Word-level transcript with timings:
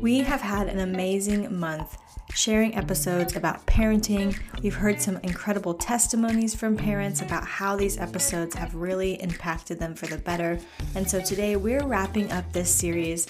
We 0.00 0.20
have 0.20 0.40
had 0.40 0.68
an 0.68 0.78
amazing 0.80 1.58
month 1.58 1.98
sharing 2.34 2.76
episodes 2.76 3.34
about 3.34 3.66
parenting. 3.66 4.38
We've 4.62 4.74
heard 4.74 5.00
some 5.00 5.16
incredible 5.18 5.74
testimonies 5.74 6.54
from 6.54 6.76
parents 6.76 7.20
about 7.20 7.44
how 7.44 7.74
these 7.76 7.98
episodes 7.98 8.54
have 8.54 8.74
really 8.74 9.20
impacted 9.20 9.78
them 9.80 9.94
for 9.94 10.06
the 10.06 10.18
better. 10.18 10.58
And 10.94 11.08
so 11.08 11.20
today 11.20 11.56
we're 11.56 11.84
wrapping 11.84 12.30
up 12.30 12.52
this 12.52 12.72
series 12.72 13.26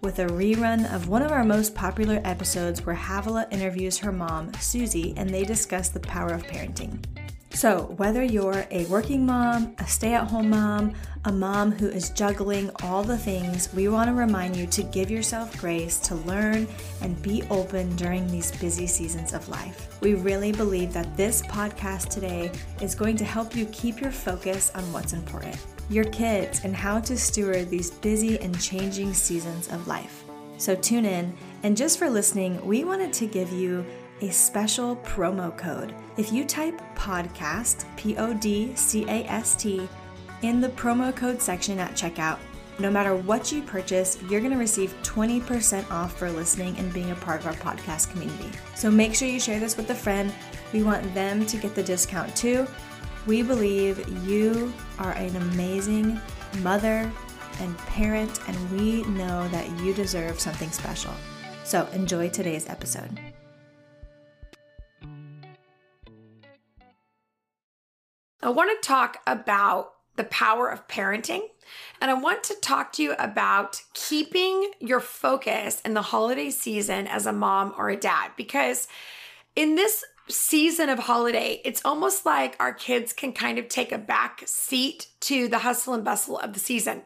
with 0.00 0.18
a 0.18 0.26
rerun 0.26 0.92
of 0.94 1.08
one 1.08 1.22
of 1.22 1.32
our 1.32 1.44
most 1.44 1.74
popular 1.74 2.20
episodes 2.24 2.86
where 2.86 2.96
Havilah 2.96 3.48
interviews 3.50 3.98
her 3.98 4.12
mom, 4.12 4.52
Suzie, 4.52 5.14
and 5.16 5.30
they 5.30 5.44
discuss 5.44 5.88
the 5.88 6.00
power 6.00 6.30
of 6.30 6.44
parenting. 6.44 7.04
So, 7.54 7.94
whether 7.98 8.24
you're 8.24 8.66
a 8.70 8.86
working 8.86 9.26
mom, 9.26 9.74
a 9.78 9.86
stay 9.86 10.14
at 10.14 10.28
home 10.28 10.50
mom, 10.50 10.94
a 11.26 11.32
mom 11.32 11.70
who 11.70 11.86
is 11.86 12.10
juggling 12.10 12.70
all 12.82 13.04
the 13.04 13.16
things, 13.16 13.72
we 13.74 13.88
want 13.88 14.08
to 14.08 14.14
remind 14.14 14.56
you 14.56 14.66
to 14.68 14.82
give 14.82 15.10
yourself 15.10 15.56
grace 15.60 15.98
to 16.00 16.14
learn 16.14 16.66
and 17.02 17.20
be 17.22 17.42
open 17.50 17.94
during 17.94 18.26
these 18.26 18.50
busy 18.56 18.86
seasons 18.86 19.34
of 19.34 19.48
life. 19.48 20.00
We 20.00 20.14
really 20.14 20.50
believe 20.50 20.92
that 20.94 21.16
this 21.16 21.42
podcast 21.42 22.08
today 22.08 22.50
is 22.80 22.94
going 22.94 23.16
to 23.18 23.24
help 23.24 23.54
you 23.54 23.66
keep 23.66 24.00
your 24.00 24.12
focus 24.12 24.72
on 24.74 24.90
what's 24.92 25.12
important 25.12 25.56
your 25.90 26.04
kids 26.04 26.64
and 26.64 26.74
how 26.74 27.00
to 27.00 27.18
steward 27.18 27.68
these 27.68 27.90
busy 27.90 28.40
and 28.40 28.58
changing 28.60 29.12
seasons 29.12 29.68
of 29.68 29.86
life. 29.86 30.24
So, 30.56 30.74
tune 30.74 31.04
in, 31.04 31.36
and 31.64 31.76
just 31.76 31.98
for 31.98 32.08
listening, 32.08 32.64
we 32.64 32.84
wanted 32.84 33.12
to 33.14 33.26
give 33.26 33.52
you 33.52 33.84
a 34.22 34.30
special 34.30 34.96
promo 34.96 35.56
code. 35.58 35.94
If 36.16 36.32
you 36.32 36.44
type 36.44 36.80
podcast, 36.94 37.84
P 37.96 38.16
O 38.16 38.32
D 38.32 38.74
C 38.76 39.04
A 39.04 39.24
S 39.24 39.56
T, 39.56 39.88
in 40.42 40.60
the 40.60 40.68
promo 40.70 41.14
code 41.14 41.42
section 41.42 41.78
at 41.78 41.92
checkout, 41.92 42.38
no 42.78 42.90
matter 42.90 43.14
what 43.14 43.52
you 43.52 43.62
purchase, 43.62 44.18
you're 44.30 44.40
going 44.40 44.52
to 44.52 44.58
receive 44.58 44.94
20% 45.02 45.90
off 45.90 46.16
for 46.16 46.30
listening 46.30 46.76
and 46.78 46.92
being 46.92 47.10
a 47.10 47.16
part 47.16 47.40
of 47.40 47.46
our 47.46 47.52
podcast 47.54 48.10
community. 48.10 48.50
So 48.74 48.90
make 48.90 49.14
sure 49.14 49.28
you 49.28 49.38
share 49.38 49.60
this 49.60 49.76
with 49.76 49.90
a 49.90 49.94
friend. 49.94 50.32
We 50.72 50.82
want 50.82 51.14
them 51.14 51.44
to 51.46 51.56
get 51.56 51.74
the 51.74 51.82
discount 51.82 52.34
too. 52.34 52.66
We 53.26 53.42
believe 53.42 54.08
you 54.26 54.72
are 54.98 55.12
an 55.12 55.36
amazing 55.36 56.20
mother 56.60 57.10
and 57.60 57.78
parent, 57.78 58.40
and 58.48 58.70
we 58.70 59.02
know 59.04 59.46
that 59.48 59.68
you 59.80 59.92
deserve 59.92 60.40
something 60.40 60.70
special. 60.70 61.12
So 61.64 61.86
enjoy 61.92 62.30
today's 62.30 62.68
episode. 62.68 63.31
I 68.42 68.50
want 68.50 68.70
to 68.70 68.86
talk 68.86 69.18
about 69.26 69.92
the 70.16 70.24
power 70.24 70.68
of 70.68 70.88
parenting. 70.88 71.42
And 72.00 72.10
I 72.10 72.14
want 72.14 72.42
to 72.44 72.54
talk 72.56 72.92
to 72.94 73.02
you 73.02 73.14
about 73.18 73.80
keeping 73.94 74.72
your 74.80 75.00
focus 75.00 75.80
in 75.84 75.94
the 75.94 76.02
holiday 76.02 76.50
season 76.50 77.06
as 77.06 77.24
a 77.24 77.32
mom 77.32 77.72
or 77.78 77.88
a 77.88 77.96
dad. 77.96 78.32
Because 78.36 78.88
in 79.54 79.76
this 79.76 80.04
season 80.28 80.88
of 80.88 80.98
holiday, 80.98 81.60
it's 81.64 81.80
almost 81.84 82.26
like 82.26 82.56
our 82.58 82.74
kids 82.74 83.12
can 83.12 83.32
kind 83.32 83.58
of 83.58 83.68
take 83.68 83.92
a 83.92 83.98
back 83.98 84.42
seat 84.46 85.06
to 85.20 85.48
the 85.48 85.58
hustle 85.58 85.94
and 85.94 86.04
bustle 86.04 86.38
of 86.38 86.52
the 86.52 86.60
season. 86.60 87.02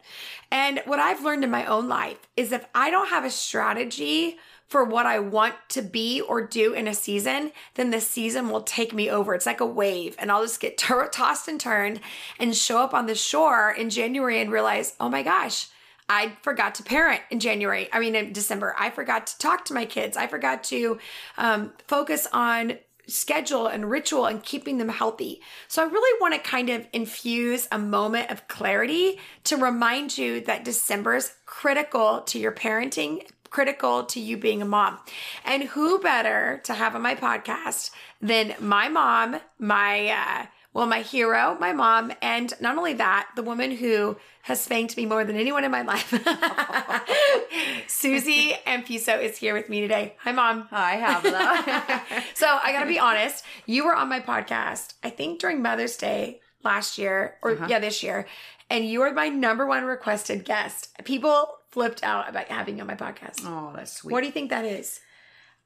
And 0.50 0.80
what 0.86 0.98
I've 0.98 1.22
learned 1.22 1.44
in 1.44 1.50
my 1.50 1.66
own 1.66 1.88
life 1.88 2.18
is 2.36 2.52
if 2.52 2.66
I 2.74 2.90
don't 2.90 3.08
have 3.08 3.24
a 3.24 3.30
strategy 3.30 4.38
for 4.68 4.84
what 4.84 5.06
I 5.06 5.18
want 5.18 5.54
to 5.70 5.82
be 5.82 6.20
or 6.20 6.44
do 6.44 6.72
in 6.72 6.88
a 6.88 6.94
season, 6.94 7.52
then 7.74 7.90
the 7.90 8.00
season 8.00 8.50
will 8.50 8.62
take 8.62 8.92
me 8.92 9.08
over. 9.08 9.34
It's 9.34 9.46
like 9.46 9.60
a 9.60 9.66
wave, 9.66 10.16
and 10.18 10.30
I'll 10.30 10.42
just 10.42 10.60
get 10.60 10.76
t- 10.78 10.94
tossed 11.12 11.48
and 11.48 11.60
turned 11.60 12.00
and 12.38 12.54
show 12.54 12.78
up 12.78 12.94
on 12.94 13.06
the 13.06 13.14
shore 13.14 13.70
in 13.70 13.90
January 13.90 14.40
and 14.40 14.50
realize, 14.50 14.94
oh 14.98 15.08
my 15.08 15.22
gosh, 15.22 15.68
I 16.08 16.36
forgot 16.42 16.76
to 16.76 16.82
parent 16.82 17.22
in 17.30 17.40
January. 17.40 17.88
I 17.92 17.98
mean, 17.98 18.14
in 18.14 18.32
December. 18.32 18.74
I 18.78 18.90
forgot 18.90 19.26
to 19.28 19.38
talk 19.38 19.64
to 19.66 19.74
my 19.74 19.84
kids. 19.84 20.16
I 20.16 20.28
forgot 20.28 20.62
to 20.64 20.98
um, 21.36 21.72
focus 21.88 22.28
on 22.32 22.78
schedule 23.08 23.66
and 23.66 23.88
ritual 23.88 24.26
and 24.26 24.42
keeping 24.42 24.78
them 24.78 24.88
healthy. 24.88 25.40
So 25.68 25.82
I 25.82 25.86
really 25.86 26.20
want 26.20 26.34
to 26.34 26.40
kind 26.40 26.70
of 26.70 26.86
infuse 26.92 27.68
a 27.70 27.78
moment 27.78 28.30
of 28.30 28.48
clarity 28.48 29.18
to 29.44 29.56
remind 29.56 30.18
you 30.18 30.40
that 30.42 30.64
December 30.64 31.14
is 31.14 31.32
critical 31.44 32.20
to 32.22 32.38
your 32.38 32.52
parenting 32.52 33.26
critical 33.56 34.04
to 34.04 34.20
you 34.20 34.36
being 34.36 34.60
a 34.60 34.66
mom. 34.66 34.98
And 35.42 35.62
who 35.62 35.98
better 35.98 36.60
to 36.64 36.74
have 36.74 36.94
on 36.94 37.00
my 37.00 37.14
podcast 37.14 37.90
than 38.20 38.54
my 38.60 38.90
mom, 38.90 39.40
my 39.58 40.08
uh, 40.08 40.46
well, 40.74 40.84
my 40.84 41.00
hero, 41.00 41.56
my 41.58 41.72
mom, 41.72 42.12
and 42.20 42.52
not 42.60 42.76
only 42.76 42.92
that, 42.92 43.30
the 43.34 43.42
woman 43.42 43.70
who 43.70 44.18
has 44.42 44.62
spanked 44.62 44.94
me 44.98 45.06
more 45.06 45.24
than 45.24 45.36
anyone 45.36 45.64
in 45.64 45.70
my 45.70 45.80
life. 45.80 46.10
Suzie 47.88 48.62
Anfuso 48.66 49.18
is 49.22 49.38
here 49.38 49.54
with 49.54 49.70
me 49.70 49.80
today. 49.80 50.16
Hi, 50.18 50.32
mom. 50.32 50.68
Hi, 50.68 50.96
Havilah. 50.98 52.02
so 52.34 52.58
I 52.62 52.72
gotta 52.72 52.84
be 52.84 52.98
honest, 52.98 53.42
you 53.64 53.86
were 53.86 53.94
on 53.94 54.10
my 54.10 54.20
podcast, 54.20 54.92
I 55.02 55.08
think 55.08 55.40
during 55.40 55.62
Mother's 55.62 55.96
Day 55.96 56.42
last 56.62 56.98
year, 56.98 57.36
or 57.40 57.52
uh-huh. 57.52 57.68
yeah, 57.70 57.78
this 57.78 58.02
year, 58.02 58.26
and 58.68 58.84
you 58.84 59.00
are 59.00 59.14
my 59.14 59.30
number 59.30 59.66
one 59.66 59.84
requested 59.84 60.44
guest. 60.44 60.90
People 61.04 61.55
flipped 61.70 62.02
out 62.02 62.28
about 62.28 62.46
having 62.46 62.76
you 62.76 62.82
on 62.82 62.86
my 62.86 62.94
podcast. 62.94 63.42
Oh, 63.44 63.72
that's 63.74 63.92
sweet. 63.92 64.12
What 64.12 64.20
do 64.20 64.26
you 64.26 64.32
think 64.32 64.50
that 64.50 64.64
is? 64.64 65.00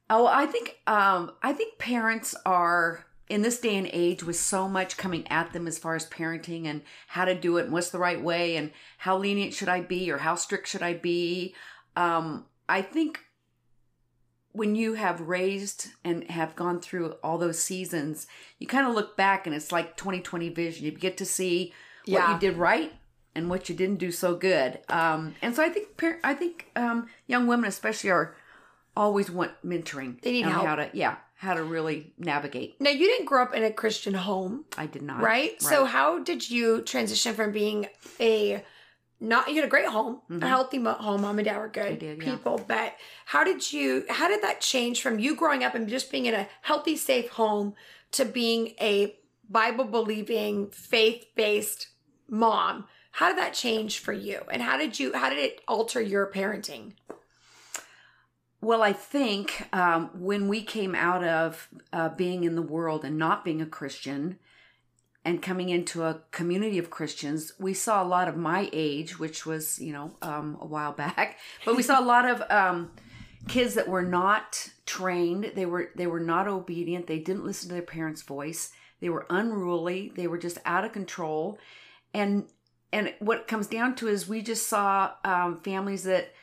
Oh, 0.09 0.27
I 0.27 0.45
think 0.45 0.77
um, 0.87 1.31
I 1.41 1.53
think 1.53 1.77
parents 1.77 2.35
are 2.45 3.05
in 3.29 3.43
this 3.43 3.61
day 3.61 3.77
and 3.77 3.89
age 3.93 4.23
with 4.23 4.35
so 4.35 4.67
much 4.67 4.97
coming 4.97 5.25
at 5.29 5.53
them 5.53 5.65
as 5.65 5.77
far 5.77 5.95
as 5.95 6.05
parenting 6.07 6.65
and 6.65 6.81
how 7.07 7.23
to 7.23 7.33
do 7.33 7.57
it 7.57 7.63
and 7.63 7.71
what's 7.71 7.89
the 7.89 7.97
right 7.97 8.21
way 8.21 8.57
and 8.57 8.71
how 8.97 9.17
lenient 9.17 9.53
should 9.53 9.69
I 9.69 9.79
be 9.79 10.11
or 10.11 10.17
how 10.17 10.35
strict 10.35 10.67
should 10.67 10.83
I 10.83 10.95
be. 10.95 11.55
Um, 11.95 12.45
I 12.67 12.81
think 12.81 13.21
when 14.51 14.75
you 14.75 14.95
have 14.95 15.21
raised 15.21 15.87
and 16.03 16.29
have 16.29 16.57
gone 16.57 16.81
through 16.81 17.13
all 17.23 17.37
those 17.37 17.57
seasons, 17.57 18.27
you 18.59 18.67
kind 18.67 18.85
of 18.85 18.93
look 18.93 19.15
back 19.15 19.47
and 19.47 19.55
it's 19.55 19.71
like 19.71 19.95
2020 19.95 20.49
vision. 20.49 20.83
You 20.83 20.91
get 20.91 21.15
to 21.17 21.25
see 21.25 21.73
what 22.05 22.13
yeah. 22.13 22.33
you 22.33 22.39
did 22.39 22.57
right 22.57 22.91
and 23.35 23.49
what 23.49 23.69
you 23.69 23.75
didn't 23.75 23.97
do 23.97 24.11
so 24.11 24.35
good. 24.35 24.79
Um, 24.89 25.35
and 25.41 25.55
so 25.55 25.63
I 25.63 25.69
think 25.69 25.87
I 26.23 26.33
think 26.33 26.71
um, 26.75 27.07
young 27.27 27.47
women 27.47 27.67
especially 27.67 28.09
are 28.09 28.35
always 28.95 29.31
want 29.31 29.51
mentoring. 29.65 30.21
They 30.21 30.31
need 30.31 30.45
help. 30.45 30.65
How 30.65 30.75
to 30.75 30.89
yeah 30.93 31.17
how 31.35 31.55
to 31.55 31.63
really 31.63 32.13
navigate. 32.19 32.79
Now 32.79 32.91
you 32.91 33.07
didn't 33.07 33.25
grow 33.25 33.41
up 33.41 33.55
in 33.55 33.63
a 33.63 33.71
Christian 33.71 34.13
home. 34.13 34.65
I 34.77 34.85
did 34.85 35.01
not. 35.01 35.21
Right. 35.21 35.51
right. 35.51 35.61
So 35.61 35.85
how 35.85 36.19
did 36.19 36.49
you 36.49 36.81
transition 36.81 37.33
from 37.33 37.51
being 37.51 37.87
a 38.19 38.63
not 39.21 39.47
you 39.47 39.55
had 39.55 39.65
a 39.65 39.69
great 39.69 39.85
home, 39.85 40.21
mm-hmm. 40.29 40.43
a 40.43 40.47
healthy 40.47 40.83
home. 40.83 41.21
Mom 41.21 41.37
and 41.37 41.45
dad 41.45 41.57
were 41.57 41.67
good 41.67 41.99
did, 41.99 42.19
people, 42.19 42.57
yeah. 42.57 42.65
but 42.67 42.95
how 43.25 43.43
did 43.43 43.71
you? 43.71 44.03
How 44.09 44.27
did 44.27 44.41
that 44.41 44.61
change 44.61 45.01
from 45.01 45.19
you 45.19 45.35
growing 45.35 45.63
up 45.63 45.75
and 45.75 45.87
just 45.87 46.11
being 46.11 46.25
in 46.25 46.33
a 46.33 46.47
healthy, 46.63 46.97
safe 46.97 47.29
home 47.29 47.75
to 48.13 48.25
being 48.25 48.73
a 48.81 49.15
Bible 49.47 49.85
believing, 49.85 50.71
faith 50.71 51.27
based 51.35 51.89
mom? 52.27 52.85
How 53.11 53.29
did 53.29 53.37
that 53.37 53.53
change 53.53 53.99
for 53.99 54.13
you? 54.13 54.41
And 54.51 54.61
how 54.61 54.77
did 54.77 54.99
you 54.99 55.13
how 55.13 55.29
did 55.29 55.39
it 55.39 55.61
alter 55.67 56.01
your 56.01 56.31
parenting? 56.31 56.93
Well, 58.61 58.83
I 58.83 58.93
think 58.93 59.67
um, 59.73 60.11
when 60.13 60.47
we 60.47 60.61
came 60.61 60.93
out 60.93 61.23
of 61.23 61.67
uh, 61.91 62.09
being 62.09 62.43
in 62.43 62.55
the 62.55 62.61
world 62.61 63.03
and 63.03 63.17
not 63.17 63.43
being 63.43 63.59
a 63.59 63.65
Christian 63.65 64.37
and 65.25 65.41
coming 65.41 65.69
into 65.69 66.03
a 66.03 66.21
community 66.29 66.77
of 66.77 66.91
Christians, 66.91 67.53
we 67.59 67.73
saw 67.73 68.03
a 68.03 68.05
lot 68.05 68.27
of 68.27 68.37
my 68.37 68.69
age, 68.71 69.17
which 69.17 69.47
was, 69.47 69.79
you 69.79 69.91
know, 69.91 70.11
um, 70.21 70.57
a 70.61 70.65
while 70.65 70.91
back, 71.05 71.39
but 71.65 71.75
we 71.75 71.81
saw 71.81 71.99
a 71.99 72.05
lot 72.05 72.25
of 72.29 72.43
um, 72.51 72.91
kids 73.47 73.73
that 73.73 73.87
were 73.87 74.03
not 74.03 74.69
trained. 74.85 75.53
They 75.55 75.65
were 75.65 75.89
they 75.95 76.07
were 76.07 76.19
not 76.19 76.47
obedient. 76.47 77.07
They 77.07 77.19
didn't 77.19 77.45
listen 77.45 77.69
to 77.69 77.73
their 77.73 77.81
parents' 77.81 78.21
voice. 78.21 78.71
They 78.99 79.09
were 79.09 79.25
unruly. 79.29 80.11
They 80.15 80.27
were 80.27 80.37
just 80.37 80.59
out 80.65 80.85
of 80.85 80.91
control. 80.91 81.57
And 82.13 82.45
and 82.93 83.13
what 83.19 83.39
it 83.39 83.47
comes 83.47 83.67
down 83.67 83.95
to 83.95 84.07
is 84.07 84.27
we 84.27 84.41
just 84.41 84.67
saw 84.67 85.11
um, 85.23 85.61
families 85.61 86.03
that 86.03 86.33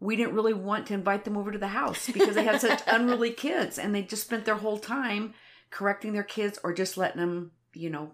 we 0.00 0.16
didn't 0.16 0.34
really 0.34 0.54
want 0.54 0.86
to 0.86 0.94
invite 0.94 1.24
them 1.24 1.36
over 1.36 1.50
to 1.50 1.58
the 1.58 1.68
house 1.68 2.08
because 2.08 2.34
they 2.34 2.44
had 2.44 2.60
such 2.60 2.80
unruly 2.86 3.30
kids 3.30 3.78
and 3.78 3.94
they 3.94 4.02
just 4.02 4.24
spent 4.24 4.44
their 4.44 4.56
whole 4.56 4.78
time 4.78 5.34
correcting 5.70 6.12
their 6.12 6.22
kids 6.22 6.58
or 6.64 6.72
just 6.72 6.96
letting 6.96 7.20
them 7.20 7.50
you 7.74 7.90
know 7.90 8.12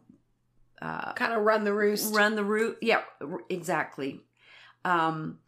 uh, 0.82 1.12
kind 1.12 1.32
of 1.32 1.42
run 1.42 1.64
the 1.64 1.72
roost. 1.72 2.14
run 2.14 2.34
the 2.34 2.44
root 2.44 2.78
yeah 2.82 3.02
exactly. 3.48 4.20
Um, 4.84 5.38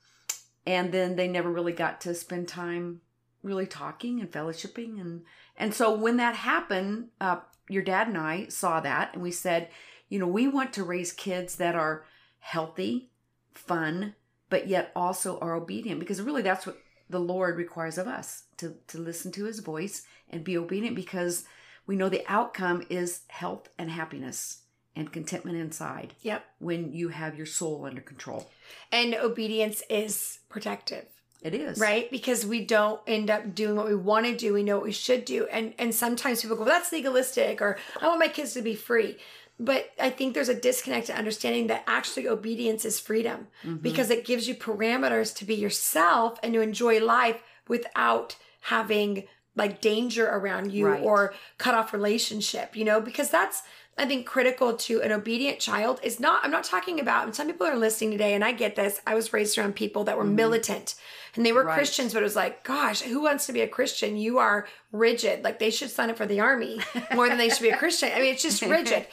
and 0.67 0.93
then 0.93 1.17
they 1.17 1.29
never 1.29 1.51
really 1.51 1.73
got 1.73 2.01
to 2.03 2.15
spend 2.15 2.49
time 2.49 3.01
really 3.43 3.67
talking 3.67 4.21
and 4.21 4.31
fellowshipping 4.31 5.01
and 5.01 5.23
and 5.57 5.75
so 5.75 5.95
when 5.95 6.17
that 6.17 6.35
happened 6.35 7.09
uh, 7.21 7.37
your 7.69 7.83
dad 7.83 8.09
and 8.09 8.19
i 8.19 8.47
saw 8.49 8.81
that 8.81 9.15
and 9.15 9.23
we 9.23 9.31
said 9.31 9.69
you 10.09 10.19
know 10.19 10.27
we 10.27 10.49
want 10.49 10.73
to 10.73 10.83
raise 10.83 11.13
kids 11.13 11.57
that 11.57 11.77
are 11.77 12.05
healthy, 12.51 13.11
fun, 13.55 14.15
but 14.51 14.69
yet 14.69 14.93
also 14.95 15.39
are 15.41 15.55
obedient 15.57 15.99
because 15.99 16.23
really 16.23 16.43
that's 16.43 16.65
what 16.67 16.79
the 17.11 17.19
Lord 17.19 17.57
requires 17.57 17.99
of 17.99 18.07
us 18.07 18.45
to, 18.59 18.77
to 18.87 18.99
listen 18.99 19.33
to 19.33 19.45
his 19.45 19.59
voice 19.59 20.05
and 20.31 20.45
be 20.45 20.57
obedient 20.57 20.95
because 20.95 21.45
we 21.87 21.97
know 21.97 22.09
the 22.09 22.25
outcome 22.29 22.85
is 22.89 23.23
health 23.29 23.69
and 23.79 23.91
happiness. 23.91 24.63
and 24.95 25.13
contentment 25.13 25.59
inside 25.59 26.15
Yep. 26.23 26.43
when 26.59 26.93
you 26.93 27.09
have 27.11 27.37
your 27.37 27.45
soul 27.47 27.85
under 27.85 28.01
control. 28.01 28.49
And 28.91 29.15
obedience 29.15 29.83
is 29.91 30.39
protective. 30.49 31.05
It 31.43 31.53
is. 31.55 31.79
right 31.79 32.11
because 32.11 32.47
we 32.47 32.65
don't 32.65 33.01
end 33.07 33.29
up 33.31 33.55
doing 33.55 33.77
what 33.77 33.87
we 33.87 33.95
want 33.95 34.25
to 34.27 34.35
do 34.35 34.55
we 34.55 34.63
know 34.65 34.77
what 34.77 34.85
we 34.87 34.91
should 34.93 35.25
do 35.27 35.47
and 35.53 35.75
and 35.79 35.95
sometimes 35.95 36.41
people 36.43 36.57
go 36.57 36.65
well, 36.65 36.73
that's 36.75 36.91
legalistic 36.91 37.61
or 37.61 37.77
i 38.01 38.07
want 38.09 38.19
my 38.19 38.27
kids 38.27 38.55
to 38.55 38.63
be 38.63 38.75
free 38.75 39.17
but 39.59 39.91
i 40.01 40.11
think 40.11 40.35
there's 40.35 40.49
a 40.49 40.55
disconnect 40.61 41.07
to 41.07 41.17
understanding 41.17 41.67
that 41.69 41.83
actually 41.87 42.29
obedience 42.29 42.85
is 42.85 43.01
freedom 43.01 43.47
Mm-hmm. 43.65 43.77
because 43.79 44.11
it 44.11 44.25
gives 44.25 44.47
you 44.49 44.55
parameters 44.55 45.35
to 45.37 45.45
be 45.45 45.55
yourself 45.55 46.39
and 46.43 46.53
to 46.55 46.61
enjoy 46.61 47.03
life 47.05 47.43
without 47.69 48.37
having 48.63 49.25
like 49.55 49.81
danger 49.81 50.27
around 50.29 50.73
you 50.73 50.87
Right. 50.87 51.03
or 51.03 51.35
cut 51.59 51.75
off 51.75 51.93
relationship 51.93 52.77
you 52.77 52.85
know 52.85 53.01
because 53.01 53.31
that's 53.31 53.63
I 53.99 54.05
think 54.05 54.27
critical 54.27 54.77
to 54.77 55.01
an 55.01 55.11
obedient 55.11 55.59
child 55.59 56.01
is 56.03 56.21
not, 56.21 56.45
I'm 56.45 56.51
not 56.51 56.65
talking 56.65 57.01
about, 57.01 57.25
and 57.25 57.35
some 57.35 57.47
people 57.47 57.67
are 57.67 57.79
listening 57.79 58.11
today, 58.11 58.35
and 58.35 58.45
I 58.45 58.53
get 58.53 58.77
this. 58.77 59.01
I 59.07 59.15
was 59.15 59.33
raised 59.33 59.57
around 59.57 59.75
people 59.75 60.05
that 60.05 60.19
were 60.19 60.25
militant 60.25 60.97
and 61.35 61.47
they 61.47 61.53
were 61.53 61.61
Mm-hmm. 61.61 61.69
Right. 61.69 61.77
Christians, 61.77 62.13
but 62.13 62.21
it 62.21 62.25
was 62.25 62.37
like, 62.37 62.63
gosh, 62.63 63.01
who 63.01 63.23
wants 63.23 63.47
to 63.47 63.55
be 63.55 63.63
a 63.63 63.67
Christian? 63.67 64.19
You 64.19 64.37
are 64.37 64.69
rigid. 64.93 65.43
Like 65.45 65.59
they 65.59 65.71
should 65.71 65.89
sign 65.89 66.11
up 66.11 66.19
for 66.19 66.27
the 66.27 66.41
army 66.41 66.79
more 67.15 67.27
than 67.27 67.39
they 67.39 67.49
should 67.49 67.63
be 67.63 67.71
a 67.71 67.77
Christian. 67.79 68.11
I 68.15 68.21
mean, 68.21 68.35
it's 68.35 68.43
just 68.43 68.61
rigid. 68.79 69.07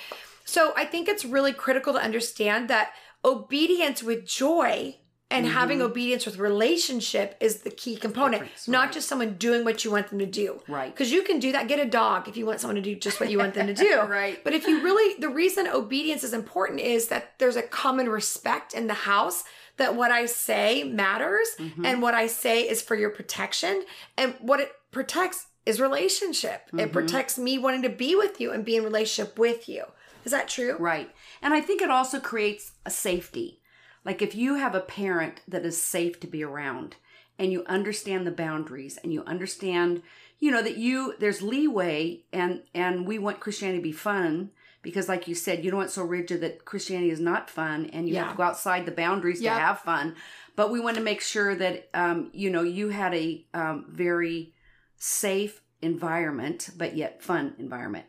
So 0.45 0.73
I 0.75 0.85
think 0.85 1.07
it's 1.07 1.25
really 1.25 1.53
critical 1.53 1.93
to 1.93 1.99
understand 1.99 2.69
that 2.69 2.91
obedience 3.23 4.03
with 4.03 4.25
joy 4.25 4.97
and 5.31 5.47
having 5.47 5.81
obedience 5.81 6.27
with 6.27 6.37
relationship 6.37 7.35
is 7.39 7.61
the 7.61 7.71
key 7.71 7.95
component, 7.95 8.35
Mm-hmm. 8.35 8.43
Difference, 8.43 8.67
not 8.67 8.83
right. 8.85 8.93
just 8.93 9.07
someone 9.07 9.33
doing 9.33 9.63
what 9.65 9.83
you 9.83 9.89
want 9.89 10.09
them 10.09 10.19
to 10.19 10.27
do. 10.27 10.61
Right. 10.67 10.93
Because 10.93 11.11
you 11.11 11.23
can 11.23 11.39
do 11.39 11.51
that. 11.53 11.67
Get 11.67 11.79
a 11.79 11.89
dog 11.89 12.27
if 12.27 12.37
you 12.37 12.45
want 12.45 12.59
someone 12.59 12.75
to 12.75 12.81
do 12.81 12.93
just 12.95 13.19
what 13.19 13.31
you 13.31 13.39
want 13.39 13.55
them 13.55 13.65
to 13.65 13.73
do. 13.73 13.99
Right. 14.07 14.43
But 14.43 14.53
if 14.53 14.67
you 14.67 14.83
really, 14.83 15.19
the 15.19 15.29
reason 15.29 15.65
obedience 15.67 16.23
is 16.23 16.33
important 16.33 16.81
is 16.81 17.07
that 17.07 17.33
there's 17.39 17.55
a 17.55 17.63
common 17.63 18.09
respect 18.09 18.75
in 18.75 18.85
the 18.85 18.93
house 18.93 19.43
that 19.77 19.95
what 19.95 20.11
I 20.11 20.27
say 20.27 20.83
matters 20.83 21.47
Mm-hmm. 21.57 21.83
and 21.83 22.01
what 22.03 22.13
I 22.13 22.27
say 22.27 22.61
is 22.69 22.83
for 22.83 22.93
your 22.95 23.09
protection. 23.09 23.85
And 24.17 24.35
what 24.39 24.59
it 24.59 24.71
protects 24.91 25.47
is 25.65 25.79
relationship. 25.81 26.61
It 26.67 26.75
Mm-hmm. 26.75 26.91
protects 26.91 27.39
me 27.39 27.57
wanting 27.57 27.81
to 27.83 27.89
be 27.89 28.13
with 28.15 28.39
you 28.39 28.51
and 28.51 28.63
be 28.63 28.75
in 28.75 28.83
relationship 28.83 29.39
with 29.39 29.67
you. 29.67 29.85
Is 30.25 30.31
that 30.31 30.47
true? 30.47 30.77
Right. 30.79 31.09
And 31.41 31.53
I 31.53 31.61
think 31.61 31.81
it 31.81 31.89
also 31.91 32.19
creates 32.19 32.71
a 32.85 32.89
safety. 32.89 33.59
Like 34.05 34.21
if 34.21 34.35
you 34.35 34.55
have 34.55 34.75
a 34.75 34.81
parent 34.81 35.41
that 35.47 35.65
is 35.65 35.81
safe 35.81 36.19
to 36.21 36.27
be 36.27 36.43
around 36.43 36.95
and 37.39 37.51
you 37.51 37.63
understand 37.65 38.27
the 38.27 38.31
boundaries 38.31 38.97
and 39.03 39.13
you 39.13 39.23
understand, 39.25 40.01
you 40.39 40.51
know, 40.51 40.61
that 40.61 40.77
you 40.77 41.15
there's 41.19 41.41
leeway 41.41 42.23
and 42.31 42.63
and 42.73 43.07
we 43.07 43.17
want 43.17 43.39
Christianity 43.39 43.79
to 43.79 43.83
be 43.83 43.91
fun 43.91 44.51
because 44.81 45.07
like 45.07 45.27
you 45.29 45.35
said, 45.35 45.63
you 45.63 45.71
don't 45.71 45.77
want 45.79 45.89
so 45.91 46.03
rigid 46.03 46.41
that 46.41 46.65
Christianity 46.65 47.09
is 47.11 47.21
not 47.21 47.49
fun 47.49 47.89
and 47.93 48.07
you 48.09 48.15
have 48.17 48.31
to 48.31 48.37
go 48.37 48.43
outside 48.43 48.85
the 48.85 48.91
boundaries 48.91 49.41
Yep. 49.41 49.53
to 49.53 49.59
have 49.59 49.79
fun. 49.79 50.15
But 50.57 50.69
we 50.69 50.81
want 50.81 50.97
to 50.97 51.03
make 51.03 51.21
sure 51.21 51.55
that 51.55 51.89
um, 51.93 52.29
you 52.33 52.49
know, 52.49 52.61
you 52.63 52.89
had 52.89 53.13
a 53.13 53.45
um, 53.53 53.85
very 53.89 54.53
safe 54.97 55.61
environment, 55.81 56.69
but 56.77 56.95
yet 56.95 57.23
fun 57.23 57.55
environment. 57.57 58.05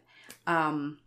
Um, 0.47 0.99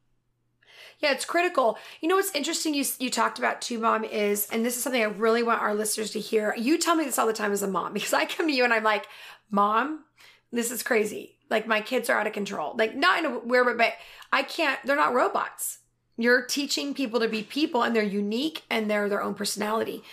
Yeah, 0.99 1.11
it's 1.11 1.25
critical. 1.25 1.77
You 2.01 2.09
know 2.09 2.15
what's 2.15 2.33
interesting 2.33 2.73
you 2.73 2.83
you 2.99 3.09
talked 3.09 3.38
about 3.38 3.61
too, 3.61 3.77
mom, 3.79 4.03
is 4.03 4.47
and 4.51 4.65
this 4.65 4.77
is 4.77 4.83
something 4.83 5.01
I 5.01 5.05
really 5.05 5.44
want 5.44 5.61
our 5.61 5.75
listeners 5.75 6.11
to 6.11 6.19
hear. 6.19 6.55
You 6.57 6.77
tell 6.77 6.95
me 6.95 7.05
this 7.05 7.19
all 7.19 7.27
the 7.27 7.33
time 7.33 7.51
as 7.51 7.61
a 7.61 7.67
mom 7.67 7.94
because 7.94 8.13
I 8.13 8.25
come 8.25 8.47
to 8.47 8.53
you 8.53 8.63
and 8.63 8.73
I'm 8.73 8.83
like, 8.83 9.07
"Mom, 9.51 10.05
this 10.51 10.71
is 10.71 10.83
crazy. 10.83 11.35
Like 11.49 11.67
my 11.67 11.81
kids 11.81 12.09
are 12.09 12.19
out 12.19 12.27
of 12.27 12.33
control. 12.33 12.75
Like 12.77 12.95
not 12.95 13.19
in 13.19 13.25
a 13.25 13.39
weird 13.39 13.67
way, 13.67 13.73
but 13.73 13.94
I 14.31 14.44
can't. 14.44 14.79
They're 14.85 14.95
not 14.95 15.13
robots. 15.13 15.79
You're 16.17 16.45
teaching 16.45 16.95
people 16.95 17.19
to 17.19 17.27
be 17.27 17.44
people, 17.44 17.83
and 17.83 17.95
they're 17.95 18.03
unique 18.03 18.63
and 18.69 18.89
they're 18.89 19.07
their 19.07 19.21
own 19.21 19.35
personality. 19.35 20.03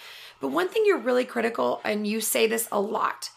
But 0.41 0.49
one 0.49 0.69
thing 0.69 0.83
you're 0.85 0.99
really 0.99 1.25
critical, 1.25 1.81
and 1.85 2.07
you 2.07 2.21
say 2.21 2.47
this 2.47 2.69
a 2.71 2.79
lot, 2.79 3.31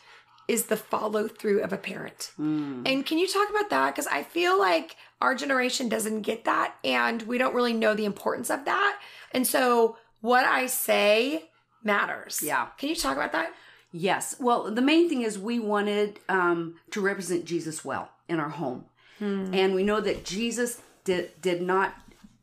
is 0.47 0.65
the 0.65 0.77
follow 0.77 1.27
through 1.27 1.61
of 1.61 1.71
a 1.71 1.77
parent. 1.77 2.31
Mm. 2.39 2.81
And 2.85 3.05
can 3.05 3.17
you 3.17 3.27
talk 3.27 3.49
about 3.49 3.69
that? 3.69 3.95
Because 3.95 4.07
I 4.07 4.23
feel 4.23 4.59
like 4.59 4.95
our 5.22 5.36
generation 5.36 5.90
doesn't 5.90 6.22
get 6.22 6.46
that 6.46 6.75
and 6.84 7.24
we 7.24 7.38
don't 7.38 7.56
really 7.56 7.74
know 7.74 7.94
the 7.94 8.06
importance 8.06 8.50
of 8.50 8.66
that. 8.66 9.00
And 9.31 9.46
so 9.46 9.98
what 10.22 10.46
I 10.46 10.68
say 10.68 11.50
matters. 11.84 12.42
Yeah. 12.44 12.68
Can 12.78 12.90
you 12.90 12.96
talk 12.96 13.16
about 13.16 13.31
that? 13.31 13.54
Yes. 13.92 14.36
Well, 14.40 14.72
the 14.74 14.81
main 14.81 15.10
thing 15.10 15.22
is 15.22 15.40
we 15.40 15.60
wanted 15.60 16.19
um, 16.30 16.75
to 16.92 17.02
represent 17.02 17.46
Jesus 17.46 17.84
well 17.84 18.10
in 18.28 18.40
our 18.40 18.50
home. 18.50 18.86
And 19.19 19.74
we 19.74 19.84
know 19.84 20.00
that 20.02 20.25
Jesus 20.25 20.81
did, 21.04 21.42
did 21.42 21.62
not 21.62 21.96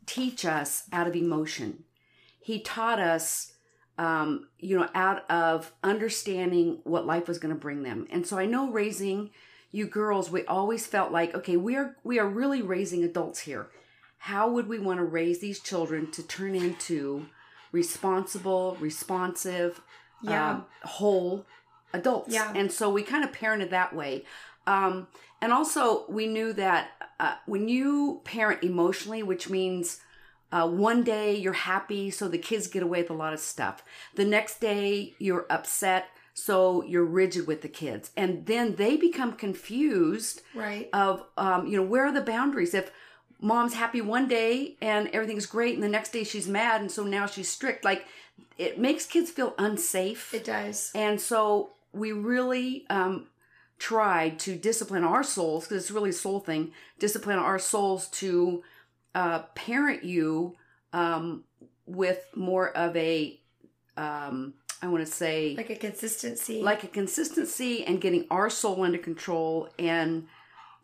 teach 0.07 0.45
us 0.45 0.85
out 0.93 1.07
of 1.07 1.15
emotion. 1.15 1.85
He 2.41 2.61
taught 2.61 2.99
us, 2.99 3.53
um, 3.97 4.49
you 4.59 4.77
know, 4.79 4.89
out 4.95 5.31
of 5.31 5.73
understanding 5.85 6.81
what 6.83 7.07
life 7.07 7.29
was 7.29 7.39
going 7.39 7.55
to 7.55 7.61
bring 7.61 7.85
them. 7.85 8.09
And 8.11 8.27
so 8.27 8.39
I 8.39 8.47
know 8.47 8.71
raising 8.71 9.31
you 9.75 9.87
girls, 9.87 10.31
we 10.31 10.45
always 10.47 10.87
felt 10.87 11.11
like, 11.11 11.35
okay, 11.35 11.57
we 11.57 11.75
are 11.77 11.97
we 12.05 12.19
are 12.21 12.29
really 12.29 12.63
raising 12.63 13.03
adults 13.03 13.41
here. 13.41 13.67
How 14.19 14.49
would 14.49 14.69
we 14.69 14.79
want 14.79 14.99
to 15.01 15.05
raise 15.05 15.41
these 15.41 15.61
children 15.61 16.11
to 16.13 16.23
turn 16.23 16.55
into 16.55 17.27
responsible, 17.73 18.77
responsive, 18.81 19.81
Yeah. 20.23 20.51
um, 20.51 20.67
whole 20.85 21.45
adults. 21.93 22.33
Yeah. 22.33 22.53
And 22.55 22.71
so 22.73 22.89
we 22.89 23.03
kind 23.03 23.25
of 23.25 23.33
parented 23.33 23.71
that 23.71 23.95
way. 23.95 24.25
Um, 24.67 25.09
and 25.43 25.53
also, 25.53 26.07
we 26.09 26.27
knew 26.27 26.53
that 26.55 26.89
uh, 27.21 27.35
when 27.47 27.69
you 27.69 28.21
parent 28.25 28.63
emotionally, 28.63 29.23
which 29.23 29.51
means 29.51 30.01
uh, 30.53 30.69
one 30.69 31.03
day 31.03 31.37
you're 31.37 31.53
happy, 31.53 32.11
so 32.11 32.29
the 32.29 32.39
kids 32.39 32.69
get 32.69 32.83
away 32.83 33.03
with 33.03 33.11
a 33.11 33.15
lot 33.15 33.35
of 33.35 33.41
stuff. 33.41 33.83
The 34.15 34.25
next 34.25 34.61
day 34.61 35.15
you're 35.19 35.47
upset, 35.51 36.07
so 36.35 36.83
you're 36.85 37.05
rigid 37.05 37.47
with 37.47 37.63
the 37.63 37.69
kids. 37.69 38.11
And 38.17 38.45
then 38.47 38.75
they 38.75 38.97
become 38.97 39.33
confused 39.33 40.43
Right. 40.53 40.91
of 40.93 41.25
um, 41.39 41.67
you 41.67 41.77
know 41.77 41.83
where 41.85 42.07
are 42.07 42.13
the 42.13 42.21
boundaries 42.21 42.75
if 42.75 42.91
mom's 43.41 43.75
happy 43.75 44.01
one 44.01 44.27
day 44.29 44.77
and 44.81 45.09
everything's 45.13 45.47
great 45.47 45.75
and 45.75 45.83
the 45.83 45.89
next 45.89 46.13
day 46.13 46.25
she's 46.25 46.49
mad 46.49 46.81
and 46.81 46.91
so 46.91 47.05
now 47.05 47.27
she's 47.27 47.49
strict 47.49 47.85
like 47.85 48.07
it 48.59 48.79
makes 48.79 49.05
kids 49.07 49.31
feel 49.31 49.55
unsafe 49.59 50.33
It 50.33 50.45
does. 50.45 50.91
and 50.95 51.21
so 51.21 51.71
we 51.93 52.13
really 52.13 52.87
um, 52.89 53.27
tried 53.79 54.39
to 54.41 54.57
discipline 54.57 55.05
our 55.05 55.23
souls 55.23 55.65
because 55.69 55.83
it's 55.83 55.91
really 55.91 56.11
a 56.11 56.15
soul 56.15 56.41
thing 56.41 56.73
discipline 56.99 57.39
our 57.39 57.59
souls 57.59 58.09
to 58.09 58.63
uh, 59.15 59.41
parent 59.55 60.05
you 60.05 60.55
um, 60.93 61.45
with 61.87 62.21
more 62.35 62.71
of 62.77 62.97
a 62.97 63.39
um, 63.97 64.55
i 64.85 64.89
want 64.89 65.05
to 65.05 65.11
say 65.11 65.55
Like 65.57 65.71
a 65.71 65.77
consistency. 65.77 66.61
like 66.63 66.85
a 66.85 66.89
consistency 66.89 67.85
and 67.87 68.01
getting 68.01 68.27
our 68.31 68.51
soul 68.51 68.83
under 68.83 68.99
control 68.99 69.69
and 69.79 70.27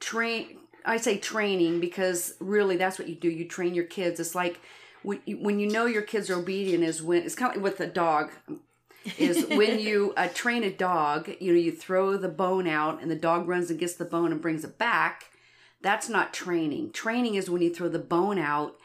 train 0.00 0.58
i 0.84 0.96
say 0.96 1.18
training 1.18 1.78
because 1.80 2.34
really 2.40 2.76
that's 2.76 2.98
what 2.98 3.08
you 3.08 3.14
do 3.14 3.28
you 3.28 3.46
train 3.46 3.74
your 3.74 3.84
kids 3.84 4.18
it's 4.18 4.34
like 4.34 4.60
when 5.02 5.20
you, 5.26 5.36
when 5.38 5.60
you 5.60 5.68
know 5.68 5.86
your 5.86 6.02
kids 6.02 6.30
are 6.30 6.38
obedient 6.38 6.82
is 6.82 7.02
when 7.02 7.22
it's 7.22 7.34
kind 7.34 7.50
of 7.50 7.56
like 7.62 7.64
with 7.64 7.80
a 7.80 7.86
dog 7.86 8.30
is 9.18 9.44
when 9.60 9.78
you 9.78 10.12
uh, 10.16 10.28
train 10.34 10.62
a 10.64 10.70
dog 10.70 11.30
you 11.40 11.52
know 11.52 11.58
you 11.58 11.72
throw 11.72 12.16
the 12.16 12.28
bone 12.28 12.66
out 12.66 13.00
and 13.02 13.10
the 13.10 13.16
dog 13.28 13.46
runs 13.48 13.70
and 13.70 13.78
gets 13.78 13.94
the 13.94 14.04
bone 14.04 14.32
and 14.32 14.40
brings 14.42 14.64
it 14.64 14.78
back 14.78 15.26
that's 15.82 16.08
not 16.08 16.32
training 16.32 16.90
training 16.92 17.34
is 17.34 17.50
when 17.50 17.60
you 17.62 17.72
throw 17.74 17.88
the 17.88 17.98
bone 17.98 18.38
out 18.38 18.76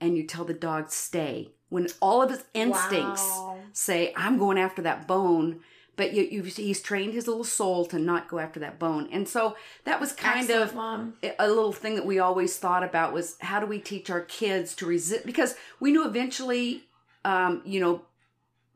and 0.00 0.16
you 0.16 0.24
tell 0.26 0.44
the 0.44 0.54
dog 0.54 0.90
stay 0.90 1.52
when 1.68 1.86
all 2.00 2.20
of 2.22 2.30
his 2.30 2.44
instincts 2.54 3.42
Wow. 3.44 3.53
Say 3.74 4.12
i'm 4.16 4.38
going 4.38 4.56
after 4.56 4.80
that 4.80 5.06
bone 5.06 5.60
but 5.96 6.12
you, 6.12 6.22
you 6.24 6.42
he's 6.42 6.82
trained 6.82 7.12
his 7.14 7.26
little 7.26 7.44
soul 7.44 7.84
to 7.86 7.98
not 7.98 8.28
go 8.28 8.38
after 8.38 8.58
that 8.60 8.78
bone. 8.78 9.08
And 9.12 9.28
so 9.28 9.56
that 9.84 10.00
was 10.00 10.12
kind 10.12 10.40
Excellent, 10.40 10.70
of 10.70 10.74
mom. 10.74 11.14
a 11.38 11.46
little 11.46 11.72
thing 11.72 11.94
that 11.94 12.04
we 12.06 12.18
always 12.18 12.56
thought 12.58 12.82
about 12.82 13.12
was 13.12 13.36
how 13.40 13.60
do 13.60 13.66
we 13.66 13.78
teach 13.78 14.10
our 14.10 14.22
kids 14.22 14.74
to 14.76 14.86
resist 14.86 15.24
because 15.24 15.54
we 15.78 15.92
knew 15.92 16.04
eventually 16.06 16.84
um, 17.24 17.62
you 17.64 17.80
know 17.80 18.02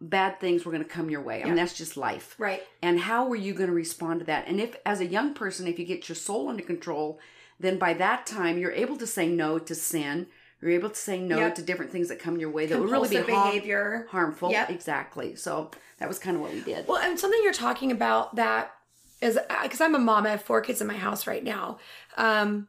bad 0.01 0.39
things 0.39 0.65
were 0.65 0.71
going 0.71 0.85
to 0.85 0.89
come 0.89 1.11
your 1.11 1.21
way. 1.21 1.43
I 1.43 1.47
mean 1.47 1.57
that's 1.57 1.77
just 1.77 1.97
life. 1.97 2.37
Right. 2.39 2.63
and 2.83 3.01
how 3.01 3.27
were 3.27 3.37
you 3.37 3.53
going 3.53 3.69
to 3.69 3.75
respond 3.75 4.21
to 4.21 4.27
that? 4.27 4.47
And 4.47 4.61
if 4.61 4.77
as 4.87 5.01
a 5.01 5.07
young 5.07 5.35
person 5.35 5.67
if 5.67 5.79
you 5.79 5.85
get 5.85 6.09
your 6.09 6.17
soul 6.17 6.49
under 6.49 6.63
control 6.63 7.19
then 7.59 7.79
by 7.79 7.95
that 7.95 8.27
time 8.27 8.59
you're 8.59 8.71
able 8.71 8.97
to 8.97 9.07
say 9.07 9.27
no 9.27 9.59
to 9.59 9.75
sin 9.75 10.29
you're 10.61 10.73
able 10.73 10.91
to 10.91 10.97
say 10.97 11.21
no 11.21 11.39
Yep. 11.39 11.55
to 11.57 11.63
different 11.63 11.91
things 11.93 12.09
that 12.09 12.19
come 12.19 12.39
your 12.39 12.51
way 12.51 12.67
that 12.67 12.79
would 12.79 12.91
really 12.91 13.09
be 13.09 13.17
Compulsive 13.17 13.45
behavior. 13.51 14.07
harmful 14.11 14.51
Yep. 14.51 14.71
exactly 14.71 15.35
so 15.37 15.71
that 15.99 16.09
was 16.09 16.19
kind 16.19 16.37
of 16.37 16.43
what 16.43 16.53
we 16.53 16.61
did 16.61 16.87
Well, 16.87 16.99
and 16.99 17.19
something 17.19 17.41
you're 17.43 17.53
talking 17.53 17.91
about 17.93 18.37
that 18.37 18.73
is 19.21 19.39
because 19.63 19.81
I'm 19.81 19.95
a 19.95 19.99
mom. 19.99 20.27
I 20.27 20.31
have 20.31 20.43
four 20.43 20.61
kids 20.61 20.81
in 20.81 20.87
my 20.87 20.97
house 20.97 21.27
right 21.27 21.43
now. 21.43 21.79
Um, 22.17 22.69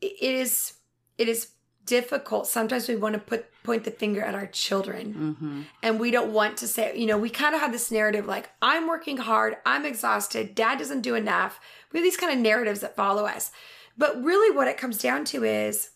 it 0.00 0.12
it 0.20 0.34
is 0.34 0.74
it 1.18 1.28
is 1.28 1.48
difficult. 1.84 2.46
Sometimes 2.46 2.88
we 2.88 2.96
want 2.96 3.14
to 3.14 3.20
put 3.20 3.46
point 3.62 3.84
the 3.84 3.90
finger 3.90 4.22
at 4.22 4.34
our 4.34 4.46
children, 4.46 5.14
mm-hmm. 5.14 5.62
and 5.82 6.00
we 6.00 6.10
don't 6.10 6.32
want 6.32 6.56
to 6.58 6.68
say. 6.68 6.96
You 6.98 7.06
know, 7.06 7.18
we 7.18 7.28
kind 7.28 7.54
of 7.54 7.60
have 7.60 7.72
this 7.72 7.90
narrative 7.90 8.26
like 8.26 8.48
I'm 8.62 8.88
working 8.88 9.18
hard, 9.18 9.58
I'm 9.66 9.84
exhausted, 9.84 10.54
Dad 10.54 10.78
doesn't 10.78 11.02
do 11.02 11.14
enough. 11.14 11.60
We 11.92 11.98
have 11.98 12.04
these 12.04 12.16
kind 12.16 12.32
of 12.32 12.38
narratives 12.38 12.80
that 12.80 12.96
follow 12.96 13.26
us, 13.26 13.50
but 13.98 14.22
really, 14.22 14.56
what 14.56 14.68
it 14.68 14.78
comes 14.78 14.96
down 14.98 15.26
to 15.26 15.44
is 15.44 15.90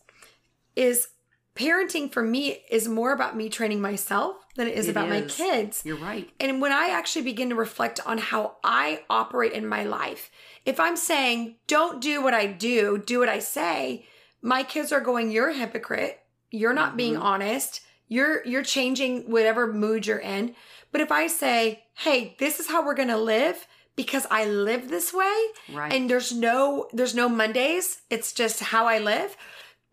is 0.77 1.09
parenting 1.55 2.13
for 2.13 2.23
me 2.23 2.63
is 2.71 2.89
more 2.89 3.13
about 3.13 3.37
me 3.37 3.49
training 3.49 3.81
myself 3.81 4.37
than 4.57 4.67
it 4.69 4.75
is 4.77 4.89
It 4.89 4.91
about 4.93 5.09
my 5.09 5.23
kids. 5.23 5.83
You're 5.85 5.97
right. 5.97 6.29
And 6.41 6.61
when 6.61 6.73
I 6.73 6.89
actually 6.89 7.23
begin 7.23 7.49
to 7.51 7.55
reflect 7.55 8.01
on 8.07 8.19
how 8.19 8.57
I 8.65 9.03
operate 9.09 9.53
in 9.53 9.67
my 9.67 9.85
life, 9.85 10.31
if 10.67 10.81
I'm 10.81 10.97
saying, 10.97 11.57
don't 11.67 12.01
do 12.01 12.23
what 12.23 12.35
I 12.35 12.47
do, 12.47 12.99
do 13.05 13.21
what 13.21 13.29
I 13.29 13.39
say, 13.39 14.07
my 14.43 14.63
kids 14.63 14.93
are 14.93 15.01
going, 15.01 15.31
you're 15.31 15.49
a 15.51 15.55
hypocrite. 15.55 16.21
You're 16.51 16.75
not 16.75 16.97
being 16.97 17.15
Mhm. 17.15 17.23
honest. 17.23 17.81
You're 18.09 18.45
you're 18.45 18.63
changing 18.63 19.31
whatever 19.31 19.73
mood 19.73 20.07
you're 20.07 20.19
in. 20.19 20.55
But 20.93 21.01
if 21.01 21.11
I 21.11 21.27
say, 21.27 21.85
hey, 21.95 22.37
this 22.39 22.61
is 22.61 22.69
how 22.69 22.85
we're 22.85 22.95
gonna 22.95 23.17
live 23.19 23.67
because 23.97 24.27
I 24.31 24.45
live 24.45 24.89
this 24.89 25.13
way, 25.13 25.37
Right. 25.73 25.93
and 25.93 26.09
there's 26.11 26.31
no 26.33 26.89
there's 26.93 27.15
no 27.15 27.29
Mondays, 27.29 28.03
it's 28.11 28.33
just 28.33 28.61
how 28.61 28.87
I 28.87 28.99
live, 28.99 29.37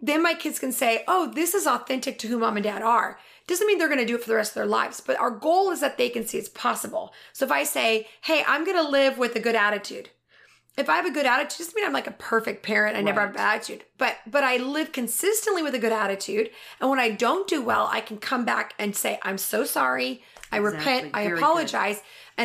then 0.01 0.23
my 0.23 0.33
kids 0.33 0.59
can 0.59 0.71
say, 0.71 1.03
"Oh, 1.07 1.31
this 1.31 1.53
is 1.53 1.67
authentic 1.67 2.17
to 2.19 2.27
who 2.27 2.39
mom 2.39 2.57
and 2.57 2.63
dad 2.63 2.81
are." 2.81 3.19
Doesn't 3.47 3.67
mean 3.67 3.77
they're 3.77 3.87
going 3.87 3.99
to 3.99 4.05
do 4.05 4.15
it 4.15 4.21
for 4.21 4.29
the 4.29 4.35
rest 4.35 4.51
of 4.51 4.55
their 4.55 4.65
lives, 4.65 5.01
but 5.01 5.19
our 5.19 5.31
goal 5.31 5.71
is 5.71 5.79
that 5.81 5.97
they 5.97 6.09
can 6.09 6.25
see 6.25 6.37
it's 6.37 6.49
possible. 6.49 7.13
So 7.33 7.45
if 7.45 7.51
I 7.51 7.63
say, 7.63 8.07
"Hey, 8.21 8.43
I'm 8.47 8.65
going 8.65 8.77
to 8.77 8.89
live 8.89 9.17
with 9.17 9.35
a 9.35 9.39
good 9.39 9.55
attitude." 9.55 10.09
If 10.77 10.89
I 10.89 10.95
have 10.95 11.05
a 11.05 11.11
good 11.11 11.25
attitude, 11.25 11.57
doesn't 11.57 11.75
mean 11.75 11.85
I'm 11.85 11.91
like 11.91 12.07
a 12.07 12.11
perfect 12.11 12.63
parent. 12.63 12.95
I 12.95 13.01
never 13.01 13.19
have 13.19 13.31
a 13.31 13.33
bad 13.33 13.55
attitude, 13.57 13.83
but 13.97 14.17
but 14.25 14.43
I 14.43 14.57
live 14.57 14.91
consistently 14.91 15.61
with 15.63 15.75
a 15.75 15.79
good 15.79 15.91
attitude. 15.91 16.49
And 16.79 16.89
when 16.89 16.99
I 16.99 17.09
don't 17.11 17.47
do 17.47 17.61
well, 17.61 17.89
I 17.91 17.99
can 18.01 18.17
come 18.17 18.45
back 18.45 18.73
and 18.79 18.95
say, 18.95 19.19
"I'm 19.21 19.37
so 19.37 19.65
sorry. 19.65 20.23
I 20.51 20.57
repent. 20.57 21.07
Exactly. 21.07 21.21
I 21.21 21.27
Very 21.27 21.39
good. 21.63 21.71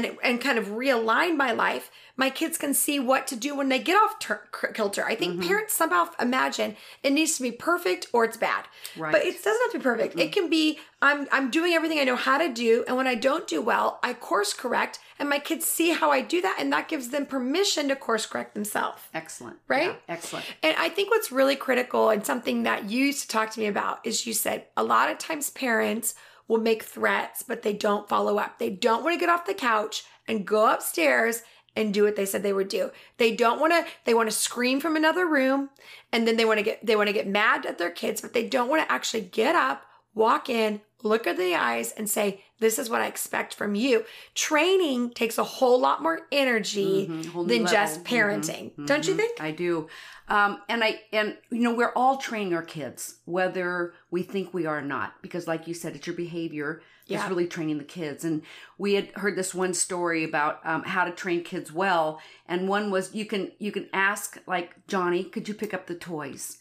Apologize." 0.04 0.18
And 0.22 0.32
and 0.32 0.40
kind 0.40 0.58
of 0.58 0.66
realign 0.68 1.36
my 1.36 1.52
life. 1.52 1.90
My 2.18 2.30
kids 2.30 2.56
can 2.56 2.72
see 2.72 2.98
what 2.98 3.26
to 3.26 3.36
do 3.36 3.54
when 3.54 3.68
they 3.68 3.78
get 3.78 3.94
off 3.94 4.18
tur- 4.18 4.48
kilter. 4.72 5.04
I 5.04 5.14
think 5.14 5.34
Mm-hmm. 5.34 5.48
parents 5.48 5.74
somehow 5.74 6.08
imagine 6.18 6.74
it 7.02 7.12
needs 7.12 7.36
to 7.36 7.42
be 7.42 7.52
perfect 7.52 8.06
or 8.14 8.24
it's 8.24 8.38
bad. 8.38 8.64
Right. 8.96 9.12
But 9.12 9.22
it 9.22 9.34
doesn't 9.44 9.60
have 9.64 9.72
to 9.72 9.78
be 9.78 9.82
perfect. 9.82 10.18
It 10.18 10.32
can 10.32 10.48
be 10.48 10.78
I'm 11.02 11.28
I'm 11.30 11.50
doing 11.50 11.74
everything 11.74 11.98
I 11.98 12.04
know 12.04 12.16
how 12.16 12.38
to 12.38 12.48
do, 12.48 12.84
and 12.88 12.96
when 12.96 13.06
I 13.06 13.14
don't 13.16 13.46
do 13.46 13.60
well, 13.60 13.98
I 14.02 14.14
course 14.14 14.54
correct, 14.54 14.98
and 15.18 15.28
my 15.28 15.38
kids 15.38 15.66
see 15.66 15.90
how 15.90 16.10
I 16.10 16.22
do 16.22 16.40
that, 16.40 16.56
and 16.58 16.72
that 16.72 16.88
gives 16.88 17.10
them 17.10 17.26
permission 17.26 17.88
to 17.88 17.96
course 17.96 18.24
correct 18.24 18.54
themselves. 18.54 19.02
Excellent. 19.12 19.58
Right? 19.68 19.90
Yeah, 19.90 20.14
excellent. 20.14 20.46
And 20.62 20.74
I 20.78 20.88
think 20.88 21.10
what's 21.10 21.30
really 21.30 21.56
critical 21.56 22.08
and 22.08 22.24
something 22.24 22.62
that 22.62 22.88
you 22.88 23.04
used 23.06 23.22
to 23.22 23.28
talk 23.28 23.50
to 23.50 23.60
me 23.60 23.66
about 23.66 24.00
is 24.06 24.26
you 24.26 24.32
said 24.32 24.64
a 24.76 24.82
lot 24.82 25.10
of 25.10 25.18
times 25.18 25.50
parents 25.50 26.14
will 26.48 26.60
make 26.60 26.82
threats, 26.82 27.42
but 27.42 27.62
they 27.62 27.72
don't 27.72 28.08
follow 28.08 28.38
up. 28.38 28.58
They 28.58 28.70
don't 28.70 29.02
want 29.02 29.14
to 29.14 29.20
get 29.20 29.28
off 29.28 29.46
the 29.46 29.54
couch 29.54 30.04
and 30.28 30.46
go 30.46 30.72
upstairs 30.72 31.42
and 31.74 31.92
do 31.92 32.04
what 32.04 32.16
they 32.16 32.24
said 32.24 32.42
they 32.42 32.52
would 32.52 32.68
do. 32.68 32.90
They 33.18 33.36
don't 33.36 33.60
want 33.60 33.72
to 33.72 33.84
they 34.04 34.14
want 34.14 34.30
to 34.30 34.34
scream 34.34 34.80
from 34.80 34.96
another 34.96 35.26
room 35.26 35.70
and 36.12 36.26
then 36.26 36.36
they 36.36 36.44
want 36.44 36.58
to 36.58 36.64
get 36.64 36.84
they 36.84 36.96
want 36.96 37.08
to 37.08 37.12
get 37.12 37.28
mad 37.28 37.66
at 37.66 37.78
their 37.78 37.90
kids, 37.90 38.20
but 38.20 38.32
they 38.32 38.48
don't 38.48 38.68
want 38.68 38.82
to 38.82 38.92
actually 38.92 39.22
get 39.22 39.54
up, 39.54 39.82
walk 40.14 40.48
in, 40.48 40.80
look 41.02 41.26
at 41.26 41.36
the 41.36 41.54
eyes 41.54 41.92
and 41.92 42.08
say, 42.08 42.42
"This 42.58 42.78
is 42.78 42.88
what 42.90 43.00
I 43.02 43.06
expect 43.06 43.54
from 43.54 43.74
you." 43.74 44.04
Training 44.34 45.10
takes 45.10 45.38
a 45.38 45.44
whole 45.44 45.78
lot 45.78 46.02
more 46.02 46.22
energy 46.32 47.06
Mhm, 47.08 47.26
whole 47.26 47.44
than 47.44 47.62
level. 47.64 47.72
just 47.72 48.00
Mhm, 48.00 48.06
parenting. 48.06 48.86
Don't 48.86 49.06
you 49.06 49.14
mhm. 49.14 49.18
think? 49.18 49.40
I 49.40 49.50
do. 49.50 49.88
Um, 50.28 50.60
and 50.68 50.82
I 50.82 51.02
and 51.12 51.36
you 51.50 51.60
know 51.60 51.74
we're 51.74 51.92
all 51.94 52.16
training 52.16 52.54
our 52.54 52.62
kids, 52.62 53.20
whether 53.26 53.94
we 54.10 54.22
think 54.22 54.52
we 54.52 54.66
are 54.66 54.78
or 54.78 54.82
not, 54.82 55.22
because 55.22 55.46
like 55.46 55.66
you 55.68 55.74
said, 55.74 55.94
it's 55.94 56.06
your 56.06 56.16
behavior 56.16 56.82
that's 57.08 57.22
Yeah. 57.22 57.28
really 57.28 57.46
training 57.46 57.78
the 57.78 57.84
kids. 57.84 58.24
And 58.24 58.42
we 58.78 58.94
had 58.94 59.10
heard 59.12 59.36
this 59.36 59.54
one 59.54 59.74
story 59.74 60.24
about 60.24 60.58
um, 60.64 60.82
how 60.82 61.04
to 61.04 61.12
train 61.12 61.44
kids 61.44 61.70
well, 61.72 62.20
and 62.48 62.68
one 62.68 62.90
was 62.90 63.14
you 63.14 63.26
can 63.26 63.52
you 63.58 63.70
can 63.70 63.88
ask 63.92 64.38
like 64.46 64.86
Johnny, 64.88 65.22
could 65.24 65.46
you 65.48 65.54
pick 65.54 65.72
up 65.72 65.86
the 65.86 65.94
toys? 65.94 66.58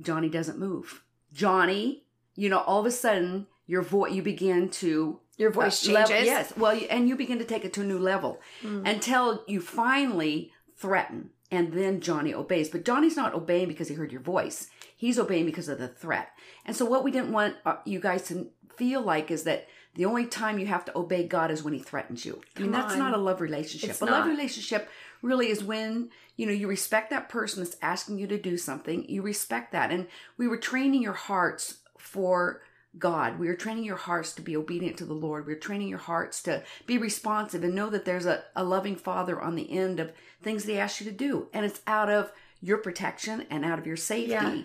Johnny 0.00 0.28
doesn't 0.28 0.58
move. 0.58 1.02
Johnny, 1.32 2.01
you 2.34 2.48
know, 2.48 2.58
all 2.60 2.80
of 2.80 2.86
a 2.86 2.90
sudden 2.90 3.46
your 3.66 3.82
voice 3.82 4.12
you 4.12 4.22
begin 4.22 4.68
to 4.68 5.20
Your 5.38 5.50
voice 5.50 5.88
uh, 5.88 5.92
level- 5.92 6.08
changes. 6.08 6.26
yes. 6.26 6.52
Well, 6.56 6.74
you- 6.74 6.86
and 6.90 7.08
you 7.08 7.16
begin 7.16 7.38
to 7.38 7.44
take 7.44 7.64
it 7.64 7.72
to 7.74 7.80
a 7.82 7.84
new 7.84 7.98
level 7.98 8.40
Mm. 8.62 8.88
until 8.88 9.44
you 9.46 9.60
finally 9.60 10.52
threaten, 10.76 11.30
and 11.50 11.72
then 11.72 12.00
Johnny 12.00 12.34
obeys. 12.34 12.68
But 12.68 12.84
Johnny's 12.84 13.16
not 13.16 13.34
obeying 13.34 13.68
because 13.68 13.88
he 13.88 13.94
heard 13.94 14.12
your 14.12 14.20
voice. 14.22 14.68
He's 14.96 15.18
obeying 15.18 15.46
because 15.46 15.68
of 15.68 15.78
the 15.78 15.88
threat. 15.88 16.30
And 16.64 16.74
so, 16.76 16.84
what 16.84 17.04
we 17.04 17.10
didn't 17.10 17.32
want 17.32 17.56
uh, 17.64 17.76
you 17.84 18.00
guys 18.00 18.26
to 18.28 18.48
feel 18.76 19.00
like 19.02 19.30
is 19.30 19.44
that 19.44 19.68
the 19.94 20.04
only 20.06 20.24
time 20.26 20.58
you 20.58 20.66
have 20.66 20.84
to 20.86 20.96
obey 20.98 21.26
God 21.26 21.50
is 21.50 21.62
when 21.62 21.74
He 21.74 21.80
threatens 21.80 22.24
you. 22.24 22.40
I 22.56 22.60
mean, 22.60 22.72
Come 22.72 22.80
that's 22.80 22.94
on. 22.94 22.98
not 22.98 23.14
a 23.14 23.18
love 23.18 23.40
relationship. 23.40 23.90
It's 23.90 24.00
a 24.00 24.06
love 24.06 24.26
relationship 24.26 24.88
really 25.20 25.48
is 25.50 25.62
when 25.62 26.10
you 26.36 26.46
know 26.46 26.52
you 26.52 26.66
respect 26.66 27.10
that 27.10 27.28
person 27.28 27.62
that's 27.62 27.76
asking 27.82 28.18
you 28.18 28.26
to 28.28 28.38
do 28.38 28.56
something. 28.56 29.08
You 29.08 29.22
respect 29.22 29.72
that, 29.72 29.90
and 29.92 30.06
we 30.38 30.48
were 30.48 30.56
training 30.56 31.02
your 31.02 31.12
hearts 31.12 31.78
for 32.02 32.60
God. 32.98 33.38
We 33.38 33.48
are 33.48 33.54
training 33.54 33.84
your 33.84 33.96
hearts 33.96 34.32
to 34.34 34.42
be 34.42 34.56
obedient 34.56 34.98
to 34.98 35.04
the 35.06 35.14
Lord. 35.14 35.46
We're 35.46 35.56
training 35.56 35.88
your 35.88 35.98
hearts 35.98 36.42
to 36.42 36.62
be 36.86 36.98
responsive 36.98 37.64
and 37.64 37.74
know 37.74 37.88
that 37.88 38.04
there's 38.04 38.26
a, 38.26 38.42
a 38.54 38.64
loving 38.64 38.96
Father 38.96 39.40
on 39.40 39.54
the 39.54 39.70
end 39.72 39.98
of 40.00 40.12
things 40.42 40.64
they 40.64 40.78
ask 40.78 41.00
you 41.00 41.06
to 41.06 41.16
do. 41.16 41.48
And 41.54 41.64
it's 41.64 41.80
out 41.86 42.10
of 42.10 42.32
your 42.60 42.78
protection 42.78 43.46
and 43.50 43.64
out 43.64 43.78
of 43.78 43.86
your 43.86 43.96
safety. 43.96 44.32
Yeah. 44.32 44.62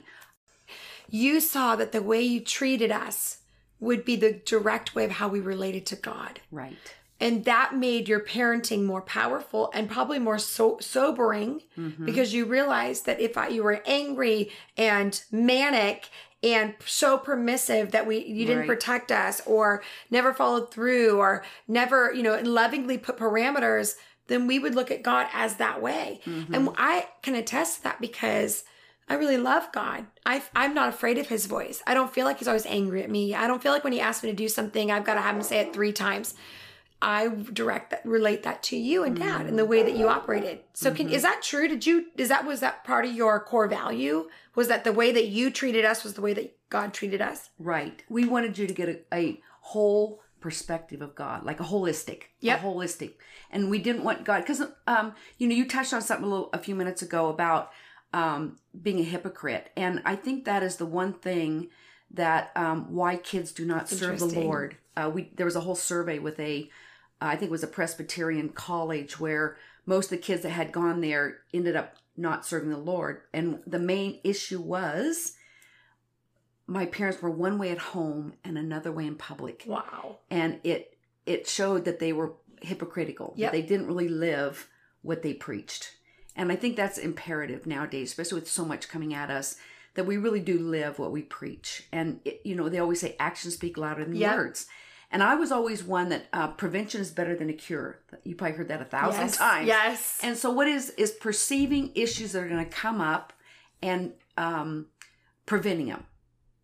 You 1.09 1.39
saw 1.39 1.75
that 1.77 1.91
the 1.93 2.01
way 2.01 2.21
you 2.21 2.41
treated 2.41 2.91
us 2.91 3.37
would 3.79 4.03
be 4.03 4.15
the 4.17 4.33
direct 4.33 4.95
way 4.95 5.05
of 5.05 5.11
how 5.11 5.27
we 5.29 5.39
related 5.39 5.85
to 5.85 5.95
God. 5.95 6.41
Right. 6.51 6.75
And 7.19 7.45
that 7.45 7.75
made 7.75 8.07
your 8.09 8.19
parenting 8.19 8.83
more 8.83 9.01
powerful 9.01 9.71
and 9.73 9.89
probably 9.89 10.19
more 10.19 10.37
so- 10.37 10.77
sobering 10.81 11.61
Mhm. 11.77 12.05
because 12.05 12.33
you 12.33 12.45
realized 12.45 13.05
that 13.05 13.19
if 13.21 13.37
I, 13.37 13.47
you 13.47 13.63
were 13.63 13.81
angry 13.87 14.51
and 14.75 15.19
manic 15.31 16.09
and 16.43 16.75
so 16.85 17.17
permissive 17.17 17.91
that 17.91 18.05
we 18.05 18.19
you 18.23 18.45
didn't 18.45 18.59
Right. 18.59 18.67
protect 18.67 19.11
us 19.11 19.41
or 19.45 19.81
never 20.11 20.33
followed 20.33 20.71
through 20.71 21.17
or 21.17 21.43
never 21.67 22.13
you 22.13 22.21
know 22.23 22.39
lovingly 22.43 22.97
put 22.97 23.17
parameters 23.17 23.95
then 24.27 24.45
we 24.45 24.59
would 24.59 24.75
look 24.75 24.91
at 24.91 25.01
god 25.03 25.27
as 25.33 25.55
that 25.55 25.81
way. 25.81 26.19
Mhm. 26.25 26.53
and 26.53 26.69
i 26.77 27.07
can 27.23 27.33
attest 27.35 27.77
to 27.77 27.83
that 27.83 27.99
because 28.01 28.63
i 29.09 29.13
really 29.15 29.37
love 29.37 29.71
god. 29.71 30.05
I, 30.25 30.43
i'm 30.55 30.73
not 30.73 30.89
afraid 30.89 31.17
of 31.17 31.27
his 31.29 31.45
voice. 31.47 31.81
I 31.87 31.93
don't 31.93 32.13
feel 32.13 32.25
like 32.25 32.39
he's 32.39 32.47
always 32.47 32.65
angry 32.65 33.01
at 33.03 33.09
me. 33.09 33.33
I 33.33 33.47
don't 33.47 33.63
feel 33.63 33.71
like 33.71 33.83
when 33.83 33.93
he 33.93 34.01
asks 34.01 34.23
me 34.23 34.29
to 34.29 34.35
do 34.35 34.47
something 34.49 34.91
i've 34.91 35.05
got 35.05 35.15
to 35.15 35.21
have 35.21 35.35
him 35.35 35.41
say 35.41 35.59
it 35.59 35.73
three 35.73 35.93
times 35.93 36.33
I 37.01 37.27
direct 37.27 37.91
that 37.91 38.05
relate 38.05 38.43
that 38.43 38.63
to 38.63 38.77
you 38.77 39.03
and 39.03 39.15
dad 39.15 39.45
and 39.45 39.57
the 39.57 39.65
way 39.65 39.83
that 39.83 39.95
you 39.95 40.07
operated. 40.07 40.61
So 40.73 40.91
can 40.91 41.09
is 41.09 41.21
that 41.21 41.41
true? 41.43 41.67
Did 41.67 41.85
you 41.85 42.07
is 42.17 42.29
that 42.29 42.45
was 42.45 42.59
that 42.61 42.83
part 42.83 43.05
of 43.05 43.13
your 43.13 43.39
core 43.39 43.67
value? 43.67 44.29
Was 44.55 44.67
that 44.69 44.83
the 44.83 44.93
way 44.93 45.11
that 45.11 45.27
you 45.27 45.51
treated 45.51 45.85
us 45.85 46.03
was 46.03 46.15
the 46.15 46.21
way 46.21 46.33
that 46.33 46.57
God 46.69 46.93
treated 46.93 47.21
us? 47.21 47.49
Right. 47.59 48.03
We 48.09 48.25
wanted 48.25 48.57
you 48.57 48.65
to 48.65 48.73
get 48.73 48.89
a, 48.89 49.15
a 49.15 49.41
whole 49.61 50.21
perspective 50.39 51.01
of 51.01 51.13
God, 51.13 51.43
like 51.43 51.59
a 51.59 51.63
holistic, 51.63 52.23
yeah, 52.39 52.57
holistic. 52.57 53.13
And 53.51 53.69
we 53.69 53.79
didn't 53.79 54.03
want 54.03 54.23
God 54.23 54.41
because, 54.41 54.63
um, 54.87 55.13
you 55.37 55.47
know, 55.47 55.55
you 55.55 55.67
touched 55.67 55.93
on 55.93 56.01
something 56.01 56.25
a 56.25 56.29
little 56.29 56.49
a 56.53 56.57
few 56.57 56.75
minutes 56.75 57.01
ago 57.01 57.29
about 57.29 57.71
um, 58.13 58.57
being 58.81 58.99
a 58.99 59.03
hypocrite, 59.03 59.69
and 59.75 60.01
I 60.05 60.15
think 60.15 60.45
that 60.45 60.63
is 60.63 60.77
the 60.77 60.85
one 60.85 61.13
thing 61.13 61.69
that 62.11 62.51
um, 62.55 62.93
why 62.93 63.17
kids 63.17 63.51
do 63.51 63.65
not 63.65 63.89
serve 63.89 64.19
the 64.19 64.25
Lord. 64.25 64.77
Uh, 64.95 65.11
we 65.13 65.31
there 65.35 65.45
was 65.45 65.55
a 65.55 65.61
whole 65.61 65.75
survey 65.75 66.19
with 66.19 66.39
a, 66.39 66.69
I 67.21 67.35
think 67.35 67.49
it 67.49 67.51
was 67.51 67.63
a 67.63 67.67
Presbyterian 67.67 68.49
college 68.49 69.19
where 69.19 69.57
most 69.85 70.05
of 70.05 70.09
the 70.11 70.17
kids 70.23 70.43
that 70.43 70.49
had 70.51 70.71
gone 70.71 71.01
there 71.01 71.39
ended 71.53 71.75
up 71.75 71.95
not 72.15 72.45
serving 72.45 72.69
the 72.69 72.77
Lord, 72.77 73.21
and 73.33 73.59
the 73.67 73.79
main 73.79 74.19
issue 74.23 74.59
was 74.59 75.33
my 76.65 76.85
parents 76.85 77.21
were 77.21 77.29
one 77.29 77.57
way 77.57 77.69
at 77.71 77.77
home 77.77 78.33
and 78.43 78.57
another 78.57 78.91
way 78.91 79.05
in 79.05 79.15
public 79.15 79.63
Wow. 79.67 80.17
and 80.29 80.59
it 80.63 80.97
it 81.25 81.47
showed 81.47 81.85
that 81.85 81.99
they 81.99 82.11
were 82.13 82.33
hypocritical 82.61 83.33
Yep. 83.37 83.51
that 83.51 83.57
they 83.57 83.65
didn't 83.65 83.87
really 83.87 84.09
live 84.09 84.67
what 85.01 85.21
they 85.21 85.33
preached 85.33 85.95
and 86.35 86.51
i 86.51 86.55
think 86.57 86.75
that's 86.75 86.97
imperative 86.97 87.65
nowadays 87.65 88.09
especially 88.09 88.39
with 88.41 88.49
so 88.49 88.65
much 88.65 88.89
coming 88.89 89.13
at 89.13 89.29
us 89.29 89.55
that 89.93 90.05
we 90.05 90.17
really 90.17 90.39
do 90.41 90.59
live 90.59 90.99
what 90.99 91.11
we 91.11 91.21
preach 91.21 91.83
and 91.93 92.19
it, 92.25 92.41
you 92.43 92.53
know 92.55 92.67
they 92.67 92.79
always 92.79 92.99
say 92.99 93.15
actions 93.19 93.53
speak 93.53 93.77
louder 93.77 94.03
than 94.03 94.15
Yep. 94.15 94.35
words 94.35 94.65
and 95.11 95.23
i 95.23 95.35
was 95.35 95.51
always 95.51 95.83
one 95.83 96.09
that 96.09 96.25
uh, 96.33 96.47
prevention 96.49 96.99
is 97.01 97.11
better 97.11 97.35
than 97.35 97.49
a 97.49 97.53
cure 97.53 97.99
you 98.23 98.35
probably 98.35 98.57
heard 98.57 98.67
that 98.67 98.81
a 98.81 98.85
thousand 98.85 99.21
yes. 99.21 99.37
times 99.37 99.67
Yes. 99.67 100.19
and 100.23 100.37
so, 100.37 100.51
what 100.51 100.67
is 100.67 100.89
is 100.91 101.11
perceiving 101.11 101.91
issues 101.95 102.31
that 102.33 102.43
are 102.43 102.49
going 102.49 102.63
to 102.63 102.71
come 102.71 103.01
up 103.01 103.33
and 103.81 104.13
um, 104.37 104.87
preventing 105.45 105.87
them 105.87 106.05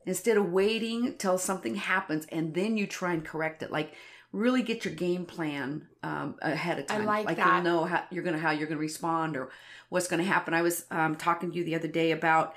instead 0.05 0.37
of 0.37 0.51
waiting 0.51 1.15
till 1.17 1.37
something 1.37 1.75
happens 1.75 2.25
and 2.31 2.53
then 2.53 2.77
you 2.77 2.85
try 2.87 3.13
and 3.13 3.23
correct 3.23 3.63
it. 3.63 3.71
Like, 3.71 3.93
really 4.31 4.63
get 4.63 4.83
your 4.83 4.93
game 4.93 5.25
plan 5.25 5.87
um, 6.01 6.35
ahead 6.41 6.79
of 6.79 6.85
I 6.89 6.97
time. 6.97 7.05
like 7.05 7.25
like 7.25 7.37
that. 7.37 7.63
you'll 7.63 7.63
know 7.63 7.85
how 7.85 8.03
you're 8.09 8.23
going 8.23 8.35
to 8.35 8.41
how 8.41 8.51
you're 8.51 8.67
going 8.67 8.77
to 8.77 8.81
respond 8.81 9.37
or 9.37 9.49
what's 9.89 10.07
going 10.07 10.21
to 10.21 10.27
happen. 10.27 10.53
I 10.53 10.61
was 10.63 10.85
um, 10.91 11.15
talking 11.15 11.51
to 11.51 11.57
you 11.57 11.63
the 11.63 11.75
other 11.75 11.87
day 11.87 12.11
about 12.11 12.55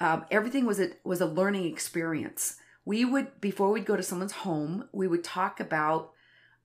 um, 0.00 0.24
everything 0.30 0.64
was 0.66 0.80
a 0.80 0.90
was 1.04 1.20
a 1.20 1.26
learning 1.26 1.66
experience. 1.66 2.56
We 2.88 3.04
would 3.04 3.28
before 3.48 3.70
we'd 3.70 3.84
go 3.92 3.96
to 3.96 4.02
someone's 4.10 4.32
home, 4.48 4.88
we 5.00 5.06
would 5.12 5.22
talk 5.22 5.60
about 5.60 6.02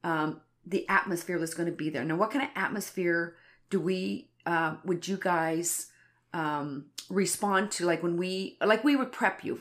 um, 0.06 0.30
the 0.66 0.88
atmosphere 0.88 1.38
that's 1.38 1.54
going 1.60 1.70
to 1.70 1.76
be 1.86 1.90
there. 1.90 2.06
Now, 2.06 2.16
what 2.16 2.32
kind 2.32 2.44
of 2.46 2.52
atmosphere 2.56 3.36
do 3.70 3.78
we 3.90 4.30
uh, 4.46 4.72
would 4.88 5.06
you 5.10 5.18
guys 5.18 5.68
um, 6.34 6.86
respond 7.10 7.72
to? 7.72 7.86
Like 7.86 8.02
when 8.04 8.16
we 8.16 8.58
like 8.74 8.84
we 8.86 8.96
would 8.96 9.12
prep 9.12 9.44
you, 9.44 9.54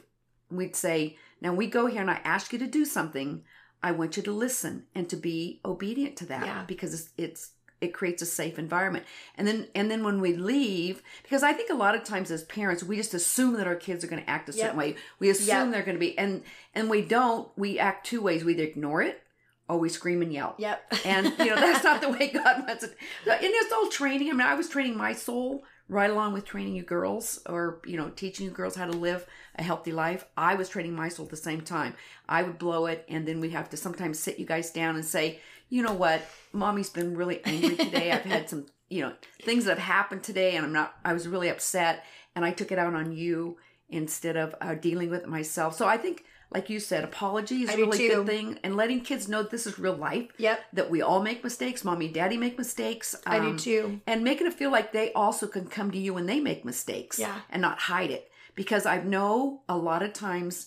we'd 0.50 0.76
say, 0.76 1.16
now 1.40 1.52
we 1.52 1.66
go 1.66 1.86
here 1.86 2.00
and 2.00 2.10
I 2.10 2.20
ask 2.34 2.52
you 2.52 2.58
to 2.60 2.66
do 2.78 2.84
something. 2.84 3.42
I 3.82 3.90
want 3.90 4.16
you 4.16 4.22
to 4.22 4.32
listen 4.46 4.84
and 4.94 5.08
to 5.08 5.16
be 5.16 5.60
obedient 5.64 6.14
to 6.18 6.26
that 6.26 6.46
Yeah. 6.46 6.64
because 6.68 6.94
it's, 6.94 7.10
it's 7.18 7.50
it 7.82 7.92
creates 7.92 8.22
a 8.22 8.26
safe 8.26 8.58
environment. 8.58 9.04
And 9.36 9.46
then 9.46 9.66
and 9.74 9.90
then 9.90 10.04
when 10.04 10.20
we 10.20 10.34
leave, 10.36 11.02
because 11.22 11.42
I 11.42 11.52
think 11.52 11.70
a 11.70 11.74
lot 11.74 11.94
of 11.94 12.04
times 12.04 12.30
as 12.30 12.44
parents 12.44 12.82
we 12.82 12.96
just 12.96 13.12
assume 13.14 13.54
that 13.54 13.66
our 13.66 13.74
kids 13.76 14.04
are 14.04 14.06
going 14.06 14.22
to 14.22 14.30
act 14.30 14.48
a 14.48 14.52
certain 14.52 14.76
way. 14.76 14.96
We 15.18 15.28
assume 15.30 15.66
Yep. 15.66 15.70
they're 15.72 15.82
going 15.82 15.96
to 15.96 16.00
be 16.00 16.16
and 16.16 16.42
and 16.74 16.88
we 16.88 17.02
don't. 17.02 17.48
We 17.56 17.78
act 17.78 18.06
two 18.06 18.22
ways. 18.22 18.44
We 18.44 18.52
either 18.54 18.62
ignore 18.64 19.02
it 19.02 19.22
or 19.68 19.78
we 19.78 19.88
scream 19.88 20.22
and 20.22 20.32
yell. 20.32 20.54
Yep. 20.58 20.92
And 21.04 21.26
you 21.38 21.46
know 21.46 21.56
that's 21.56 21.84
not 21.84 22.00
the 22.02 22.10
way 22.10 22.28
God 22.32 22.66
wants 22.66 22.84
it. 22.84 22.96
And 23.26 23.38
it's 23.42 23.72
all 23.72 23.88
training. 23.88 24.28
I 24.28 24.32
mean, 24.32 24.40
I 24.46 24.54
was 24.54 24.68
training 24.68 24.96
my 24.96 25.12
soul 25.12 25.64
right 25.92 26.10
along 26.10 26.32
with 26.32 26.44
training 26.44 26.74
you 26.74 26.82
girls, 26.82 27.40
or 27.46 27.80
you 27.84 27.96
know, 27.96 28.08
teaching 28.10 28.46
you 28.46 28.50
girls 28.50 28.76
how 28.76 28.86
to 28.86 28.92
live 28.92 29.26
a 29.56 29.62
healthy 29.62 29.92
life. 29.92 30.24
I 30.36 30.54
was 30.54 30.68
training 30.68 30.94
my 30.94 31.08
soul 31.08 31.26
at 31.26 31.30
the 31.30 31.36
same 31.36 31.60
time. 31.60 31.94
I 32.28 32.42
would 32.42 32.58
blow 32.58 32.86
it, 32.86 33.04
and 33.08 33.28
then 33.28 33.40
we'd 33.40 33.52
have 33.52 33.70
to 33.70 33.76
sometimes 33.76 34.18
sit 34.18 34.38
you 34.38 34.46
guys 34.46 34.70
down 34.70 34.96
and 34.96 35.04
say, 35.04 35.40
you 35.68 35.82
know 35.82 35.92
what, 35.92 36.22
mommy's 36.52 36.90
been 36.90 37.16
really 37.16 37.44
angry 37.44 37.76
today. 37.76 38.10
I've 38.10 38.22
had 38.22 38.48
some, 38.48 38.66
you 38.88 39.02
know, 39.02 39.12
things 39.42 39.66
that 39.66 39.78
have 39.78 39.86
happened 39.86 40.22
today, 40.22 40.56
and 40.56 40.64
I'm 40.66 40.72
not. 40.72 40.94
I 41.04 41.12
was 41.12 41.28
really 41.28 41.48
upset, 41.48 42.04
and 42.34 42.44
I 42.44 42.52
took 42.52 42.72
it 42.72 42.78
out 42.78 42.94
on 42.94 43.12
you 43.12 43.58
instead 43.90 44.36
of 44.36 44.54
uh, 44.60 44.74
dealing 44.74 45.10
with 45.10 45.22
it 45.22 45.28
myself. 45.28 45.76
So 45.76 45.86
I 45.86 45.98
think. 45.98 46.24
Like 46.54 46.68
you 46.68 46.80
said, 46.80 47.04
apology 47.04 47.62
is 47.62 47.70
I 47.70 47.74
a 47.74 47.76
really 47.78 48.08
good 48.08 48.26
thing, 48.26 48.58
and 48.62 48.76
letting 48.76 49.00
kids 49.00 49.28
know 49.28 49.42
this 49.42 49.66
is 49.66 49.78
real 49.78 49.94
life 49.96 50.28
Yep. 50.38 50.60
that 50.74 50.90
we 50.90 51.00
all 51.02 51.22
make 51.22 51.42
mistakes. 51.42 51.84
Mommy 51.84 52.06
and 52.06 52.14
daddy 52.14 52.36
make 52.36 52.58
mistakes. 52.58 53.14
I 53.26 53.38
do 53.38 53.46
um, 53.50 53.56
too. 53.56 54.00
And 54.06 54.22
making 54.22 54.46
it 54.46 54.52
feel 54.52 54.70
like 54.70 54.92
they 54.92 55.12
also 55.14 55.46
can 55.46 55.66
come 55.66 55.90
to 55.92 55.98
you 55.98 56.12
when 56.14 56.26
they 56.26 56.40
make 56.40 56.64
mistakes 56.64 57.18
Yeah. 57.18 57.40
and 57.50 57.62
not 57.62 57.78
hide 57.78 58.10
it. 58.10 58.30
Because 58.54 58.84
I 58.84 59.00
know 59.02 59.62
a 59.68 59.76
lot 59.76 60.02
of 60.02 60.12
times 60.12 60.66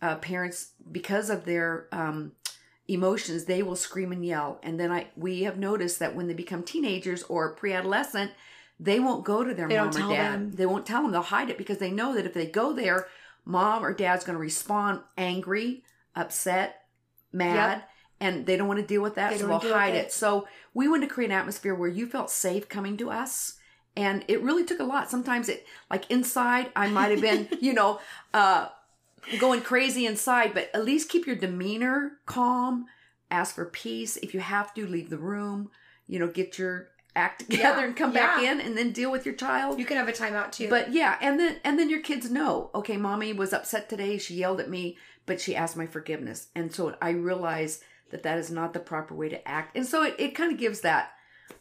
uh, 0.00 0.16
parents, 0.16 0.72
because 0.92 1.30
of 1.30 1.44
their 1.44 1.88
um, 1.90 2.32
emotions, 2.88 3.44
they 3.46 3.62
will 3.62 3.76
scream 3.76 4.12
and 4.12 4.24
yell. 4.24 4.60
And 4.62 4.78
then 4.78 4.92
I 4.92 5.06
we 5.16 5.42
have 5.44 5.58
noticed 5.58 5.98
that 5.98 6.14
when 6.14 6.26
they 6.28 6.34
become 6.34 6.62
teenagers 6.62 7.22
or 7.24 7.54
pre-adolescent, 7.54 8.30
they 8.78 9.00
won't 9.00 9.24
go 9.24 9.42
to 9.44 9.54
their 9.54 9.68
They 9.68 9.78
mom 9.78 9.88
or 9.88 9.92
dad. 9.92 10.08
them. 10.10 10.50
They 10.52 10.66
won't 10.66 10.84
tell 10.86 11.02
them. 11.02 11.12
They'll 11.12 11.22
hide 11.22 11.48
it 11.50 11.58
because 11.58 11.78
they 11.78 11.90
know 11.90 12.14
that 12.14 12.26
if 12.26 12.34
they 12.34 12.46
go 12.46 12.72
there, 12.72 13.06
mom 13.44 13.84
or 13.84 13.92
dad's 13.92 14.24
going 14.24 14.34
to 14.36 14.40
respond 14.40 15.00
angry, 15.18 15.84
upset, 16.14 16.82
mad, 17.32 17.84
and 18.20 18.46
they 18.46 18.56
don't 18.56 18.68
want 18.68 18.80
to 18.80 18.86
deal 18.86 19.02
with 19.02 19.16
that, 19.16 19.30
They 19.30 19.38
so 19.38 19.42
they'll 19.46 19.50
wanna 19.56 19.62
deal 19.62 19.70
with 19.72 19.80
hide 19.80 19.94
it. 19.94 20.06
it. 20.06 20.12
So 20.12 20.46
we 20.72 20.88
wanted 20.88 21.08
to 21.08 21.14
create 21.14 21.30
an 21.30 21.36
atmosphere 21.36 21.74
where 21.74 21.88
you 21.88 22.06
felt 22.06 22.30
safe 22.30 22.68
coming 22.68 22.96
to 22.98 23.10
us. 23.10 23.56
And 23.96 24.24
it 24.28 24.42
really 24.42 24.64
took 24.64 24.80
a 24.80 24.84
lot. 24.84 25.10
Sometimes 25.10 25.48
it, 25.48 25.66
like 25.90 26.10
inside, 26.10 26.70
I 26.74 26.88
might 26.88 27.10
have 27.10 27.20
been, 27.20 27.48
you 27.60 27.72
know, 27.72 28.00
uh, 28.32 28.68
going 29.38 29.60
crazy 29.62 30.06
inside, 30.06 30.52
but 30.54 30.70
at 30.74 30.84
least 30.84 31.08
keep 31.08 31.26
your 31.26 31.36
demeanor 31.36 32.12
calm. 32.26 32.86
Ask 33.30 33.54
for 33.54 33.66
peace. 33.66 34.16
If 34.16 34.34
you 34.34 34.40
have 34.40 34.74
to, 34.74 34.86
leave 34.86 35.10
the 35.10 35.18
room. 35.18 35.70
You 36.06 36.18
know, 36.18 36.28
get 36.28 36.58
your 36.58 36.88
act 37.16 37.40
together 37.50 37.80
Yeah, 37.80 37.86
and 37.86 37.96
come 37.96 38.12
back 38.12 38.42
in, 38.42 38.60
and 38.60 38.76
then 38.76 38.92
deal 38.92 39.10
with 39.10 39.24
your 39.24 39.34
child. 39.34 39.78
You 39.78 39.84
can 39.84 39.96
have 39.96 40.08
a 40.08 40.12
timeout 40.12 40.52
too. 40.52 40.68
But 40.68 40.92
yeah, 40.92 41.16
and 41.20 41.38
then 41.38 41.56
and 41.64 41.78
then 41.78 41.90
your 41.90 42.00
kids 42.00 42.30
know, 42.30 42.70
okay, 42.74 42.96
mommy 42.96 43.32
was 43.32 43.52
upset 43.52 43.88
today. 43.88 44.18
She 44.18 44.34
yelled 44.34 44.60
at 44.60 44.70
me, 44.70 44.96
but 45.26 45.40
she 45.40 45.56
asked 45.56 45.76
my 45.76 45.86
forgiveness, 45.86 46.48
and 46.54 46.72
so 46.72 46.96
I 47.00 47.10
realize 47.10 47.82
that 48.10 48.22
that 48.22 48.38
is 48.38 48.50
not 48.50 48.72
the 48.72 48.80
proper 48.80 49.14
way 49.14 49.28
to 49.28 49.48
act, 49.48 49.76
and 49.76 49.86
so 49.86 50.02
it, 50.02 50.14
it 50.18 50.34
kind 50.34 50.52
of 50.52 50.58
gives 50.58 50.80
that 50.80 51.10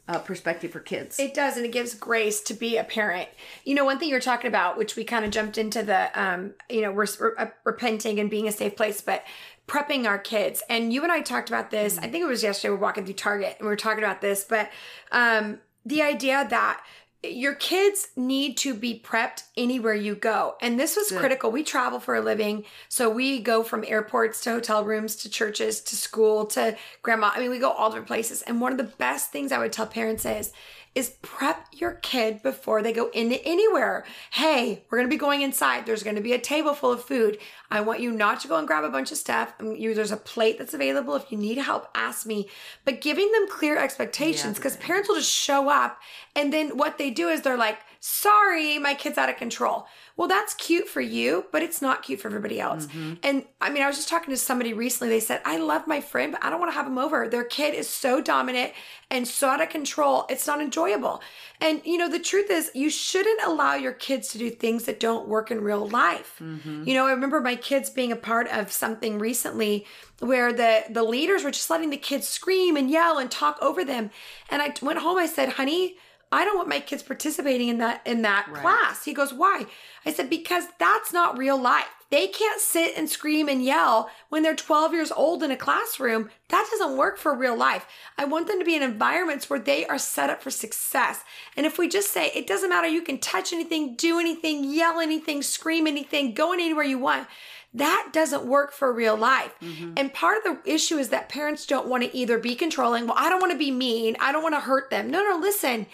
uh, 0.08 0.20
perspective 0.20 0.72
for 0.72 0.80
kids. 0.80 1.20
It 1.20 1.34
does, 1.34 1.56
and 1.56 1.66
it 1.66 1.72
gives 1.72 1.96
grace 1.96 2.42
to 2.42 2.54
be 2.54 2.78
a 2.78 2.84
parent. 2.84 3.30
You 3.64 3.76
know, 3.76 3.86
one 3.86 4.00
thing 4.00 4.10
you're 4.10 4.20
talking 4.20 4.48
about, 4.48 4.78
which 4.78 4.96
we 4.96 5.04
kind 5.04 5.24
of 5.24 5.32
jumped 5.32 5.58
into 5.58 5.82
the, 5.84 6.22
um, 6.22 6.54
you 6.70 6.82
know, 6.82 6.92
we're, 6.92 7.08
we're 7.20 7.36
uh, 7.38 7.48
repenting 7.64 8.20
and 8.20 8.30
being 8.30 8.48
a 8.48 8.52
safe 8.52 8.76
place, 8.76 9.02
but 9.02 9.24
prepping 9.68 10.06
our 10.06 10.18
kids. 10.18 10.62
And 10.70 10.92
you 10.94 11.04
and 11.04 11.12
I 11.12 11.22
talked 11.22 11.50
about 11.50 11.72
this. 11.72 11.98
I 11.98 12.08
think 12.08 12.24
it 12.24 12.28
was 12.28 12.44
yesterday. 12.44 12.72
We're 12.72 12.80
walking 12.80 13.06
through 13.06 13.16
Target 13.16 13.56
and 13.60 13.66
we 13.66 13.68
were 13.68 13.76
talking 13.76 14.04
about 14.04 14.22
this, 14.22 14.44
but 14.44 14.70
um, 15.12 15.60
the 15.86 16.02
idea 16.02 16.46
that 16.50 16.82
your 17.24 17.56
kids 17.56 18.10
need 18.18 18.58
to 18.58 18.74
be 18.74 19.02
prepped 19.04 19.44
anywhere 19.56 19.94
you 19.94 20.14
go. 20.14 20.56
And 20.62 20.78
this 20.78 20.98
was 20.98 21.10
critical. 21.10 21.52
We 21.52 21.64
travel 21.64 22.02
for 22.02 22.16
a 22.16 22.22
living. 22.22 22.66
So 22.90 23.10
we 23.10 23.40
go 23.40 23.64
from 23.64 23.86
airports 23.88 24.42
to 24.42 24.52
hotel 24.52 24.84
rooms 24.84 25.16
to 25.18 25.30
churches 25.30 25.80
to 25.82 25.96
school 25.96 26.46
to 26.48 26.76
grandma. 27.02 27.32
I 27.34 27.40
mean, 27.40 27.50
we 27.50 27.60
go 27.60 27.72
all 27.72 27.90
different 27.90 28.08
places. 28.08 28.42
And 28.42 28.60
one 28.60 28.74
of 28.74 28.78
the 28.78 28.84
best 28.84 29.32
things 29.32 29.54
I 29.54 29.58
would 29.58 29.72
tell 29.72 29.88
parents 29.88 30.26
is, 30.26 30.52
is 30.96 31.18
prep 31.22 31.68
your 31.72 31.94
kid 31.94 32.44
before 32.44 32.82
they 32.82 32.94
go 32.94 33.10
into 33.10 33.44
anywhere. 33.46 34.06
Hey, 34.32 34.84
we're 34.90 35.00
going 35.00 35.10
to 35.10 35.14
be 35.14 35.20
going 35.20 35.42
inside. 35.42 35.86
There's 35.86 36.04
going 36.04 36.16
to 36.16 36.22
be 36.22 36.34
a 36.34 36.40
table 36.40 36.74
full 36.74 36.92
of 36.92 37.04
food. 37.04 37.40
I 37.72 37.82
want 37.82 38.00
you 38.00 38.12
not 38.12 38.40
to 38.42 38.48
go 38.48 38.58
and 38.58 38.68
grab 38.68 38.84
a 38.84 38.90
bunch 38.90 39.12
of 39.12 39.18
stuff. 39.18 39.54
Um, 39.60 39.76
you, 39.76 39.94
there's 39.96 40.12
a 40.12 40.18
plate 40.18 40.60
that's 40.60 40.74
available. 40.74 41.16
If 41.16 41.32
you 41.32 41.38
need 41.38 41.58
help, 41.58 41.90
ask 41.96 42.26
me. 42.26 42.48
But 42.86 43.02
giving 43.02 43.32
them 43.32 43.48
clear 43.50 43.78
expectations 43.78 44.58
because 44.58 44.78
parents 44.78 45.10
will 45.10 45.16
just 45.16 45.32
show 45.32 45.70
up 45.70 46.00
and 46.36 46.52
then 46.52 46.78
what 46.78 46.98
they 46.98 47.10
do 47.10 47.30
is 47.30 47.42
they're 47.42 47.58
like, 47.58 47.80
sorry, 48.06 48.78
my 48.80 48.94
kid's 48.94 49.18
out 49.18 49.30
of 49.30 49.38
control. 49.38 49.88
Well, 50.18 50.28
that's 50.28 50.54
cute 50.56 50.90
for 50.90 51.00
you, 51.00 51.46
but 51.54 51.64
it's 51.64 51.82
not 51.82 52.04
cute 52.04 52.20
for 52.20 52.28
everybody 52.28 52.60
else. 52.60 52.86
Mm-hmm. 52.88 53.14
And 53.24 53.46
I 53.62 53.70
mean, 53.70 53.82
I 53.82 53.88
was 53.88 53.96
just 53.96 54.10
talking 54.10 54.34
to 54.34 54.38
somebody 54.38 54.74
recently. 54.74 55.08
They 55.08 55.22
said, 55.22 55.42
I 55.46 55.58
love 55.58 55.88
my 55.88 56.02
friend, 56.02 56.34
but 56.34 56.44
I 56.44 56.50
don't 56.50 56.60
want 56.60 56.70
to 56.70 56.76
have 56.76 56.86
him 56.86 56.98
over. 56.98 57.30
Their 57.30 57.46
kid 57.46 57.74
is 57.74 57.88
so 57.88 58.22
dominant 58.22 58.74
and 59.10 59.26
so 59.26 59.48
out 59.48 59.62
of 59.62 59.70
control. 59.70 60.26
It's 60.30 60.46
not 60.46 60.60
enjoyable. 60.60 61.22
And, 61.62 61.82
you 61.86 61.98
know, 61.98 62.10
the 62.10 62.20
truth 62.20 62.52
is, 62.52 62.72
you 62.76 62.90
shouldn't 62.90 63.42
allow 63.42 63.76
your 63.76 63.94
kids 63.94 64.28
to 64.30 64.38
do 64.38 64.50
things 64.50 64.84
that 64.84 65.00
don't 65.00 65.30
work 65.30 65.50
in 65.50 65.62
real 65.62 65.88
life. 65.88 66.36
Mm-hmm. 66.42 66.84
You 66.86 66.96
know, 66.96 67.08
I 67.08 67.12
remember 67.12 67.40
my 67.40 67.56
kids 67.56 67.90
being 67.90 68.12
a 68.12 68.18
part 68.18 68.50
of 68.50 68.70
something 68.70 69.18
recently 69.18 69.86
where 70.20 70.52
the 70.52 70.84
the 70.90 71.04
leaders 71.04 71.46
were 71.46 71.52
just 71.52 71.70
letting 71.70 71.90
the 71.90 71.96
kids 71.96 72.28
scream 72.28 72.76
and 72.76 72.92
yell 72.92 73.18
and 73.18 73.32
talk 73.32 73.58
over 73.62 73.86
them. 73.86 74.12
And 74.50 74.62
I 74.62 74.74
went 74.82 75.00
home, 75.00 75.18
I 75.18 75.26
said, 75.26 75.54
honey, 75.54 75.96
I 76.34 76.46
don't 76.46 76.58
want 76.58 76.70
my 76.70 76.80
kids 76.80 77.04
participating 77.04 77.70
in 77.70 77.78
that 77.78 78.02
in 78.06 78.22
that 78.24 78.48
Right. 78.48 78.62
class. 78.62 79.06
He 79.06 79.14
goes, 79.14 79.34
"Why?" 79.34 79.66
I 80.06 80.12
said, 80.12 80.30
"Because 80.30 80.66
that's 80.80 81.14
not 81.14 81.38
real 81.38 81.58
life. 81.58 81.86
They 82.10 82.28
can't 82.28 82.62
sit 82.62 82.96
and 82.96 83.10
scream 83.10 83.50
and 83.50 83.64
yell 83.64 84.08
when 84.30 84.44
they're 84.44 84.54
12 84.56 84.94
years 84.94 85.12
old 85.12 85.42
in 85.42 85.50
a 85.50 85.58
classroom. 85.58 86.30
That 86.50 86.68
doesn't 86.70 86.96
work 86.96 87.18
for 87.18 87.34
real 87.34 87.56
life. 87.56 87.88
I 88.20 88.26
want 88.26 88.46
them 88.46 88.60
to 88.60 88.66
be 88.66 88.76
in 88.76 88.84
environments 88.84 89.50
where 89.50 89.58
they 89.58 89.88
are 89.88 89.98
set 89.98 90.30
up 90.30 90.44
for 90.44 90.52
success. 90.52 91.24
And 91.58 91.66
if 91.66 91.80
we 91.80 91.88
just 91.88 92.12
say, 92.12 92.32
it 92.36 92.46
doesn't 92.46 92.70
matter, 92.70 92.88
you 92.88 93.02
can 93.02 93.18
touch 93.18 93.52
anything, 93.52 93.96
do 93.96 94.20
anything, 94.20 94.64
yell 94.64 95.00
anything, 95.00 95.42
scream 95.42 95.88
anything, 95.88 96.36
go 96.36 96.54
anywhere 96.54 96.84
you 96.84 97.00
want, 97.00 97.28
that 97.74 98.10
doesn't 98.12 98.46
work 98.46 98.72
for 98.72 98.94
real 98.94 99.16
life. 99.16 99.56
Mm-hmm. 99.60 99.94
And 99.98 100.14
part 100.14 100.38
of 100.38 100.44
the 100.44 100.72
issue 100.72 101.00
is 101.00 101.10
that 101.10 101.30
parents 101.30 101.66
don't 101.66 101.88
want 101.88 102.04
to 102.04 102.16
either 102.16 102.38
be 102.38 102.54
controlling, 102.54 103.08
well, 103.08 103.18
I 103.18 103.30
don't 103.30 103.40
want 103.42 103.54
to 103.54 103.58
be 103.58 103.72
mean, 103.72 104.16
I 104.20 104.32
don't 104.32 104.44
want 104.44 104.54
to 104.54 104.62
hurt 104.62 104.92
them. 104.92 105.10
No, 105.10 105.24
no, 105.24 105.38
listen. 105.38 105.88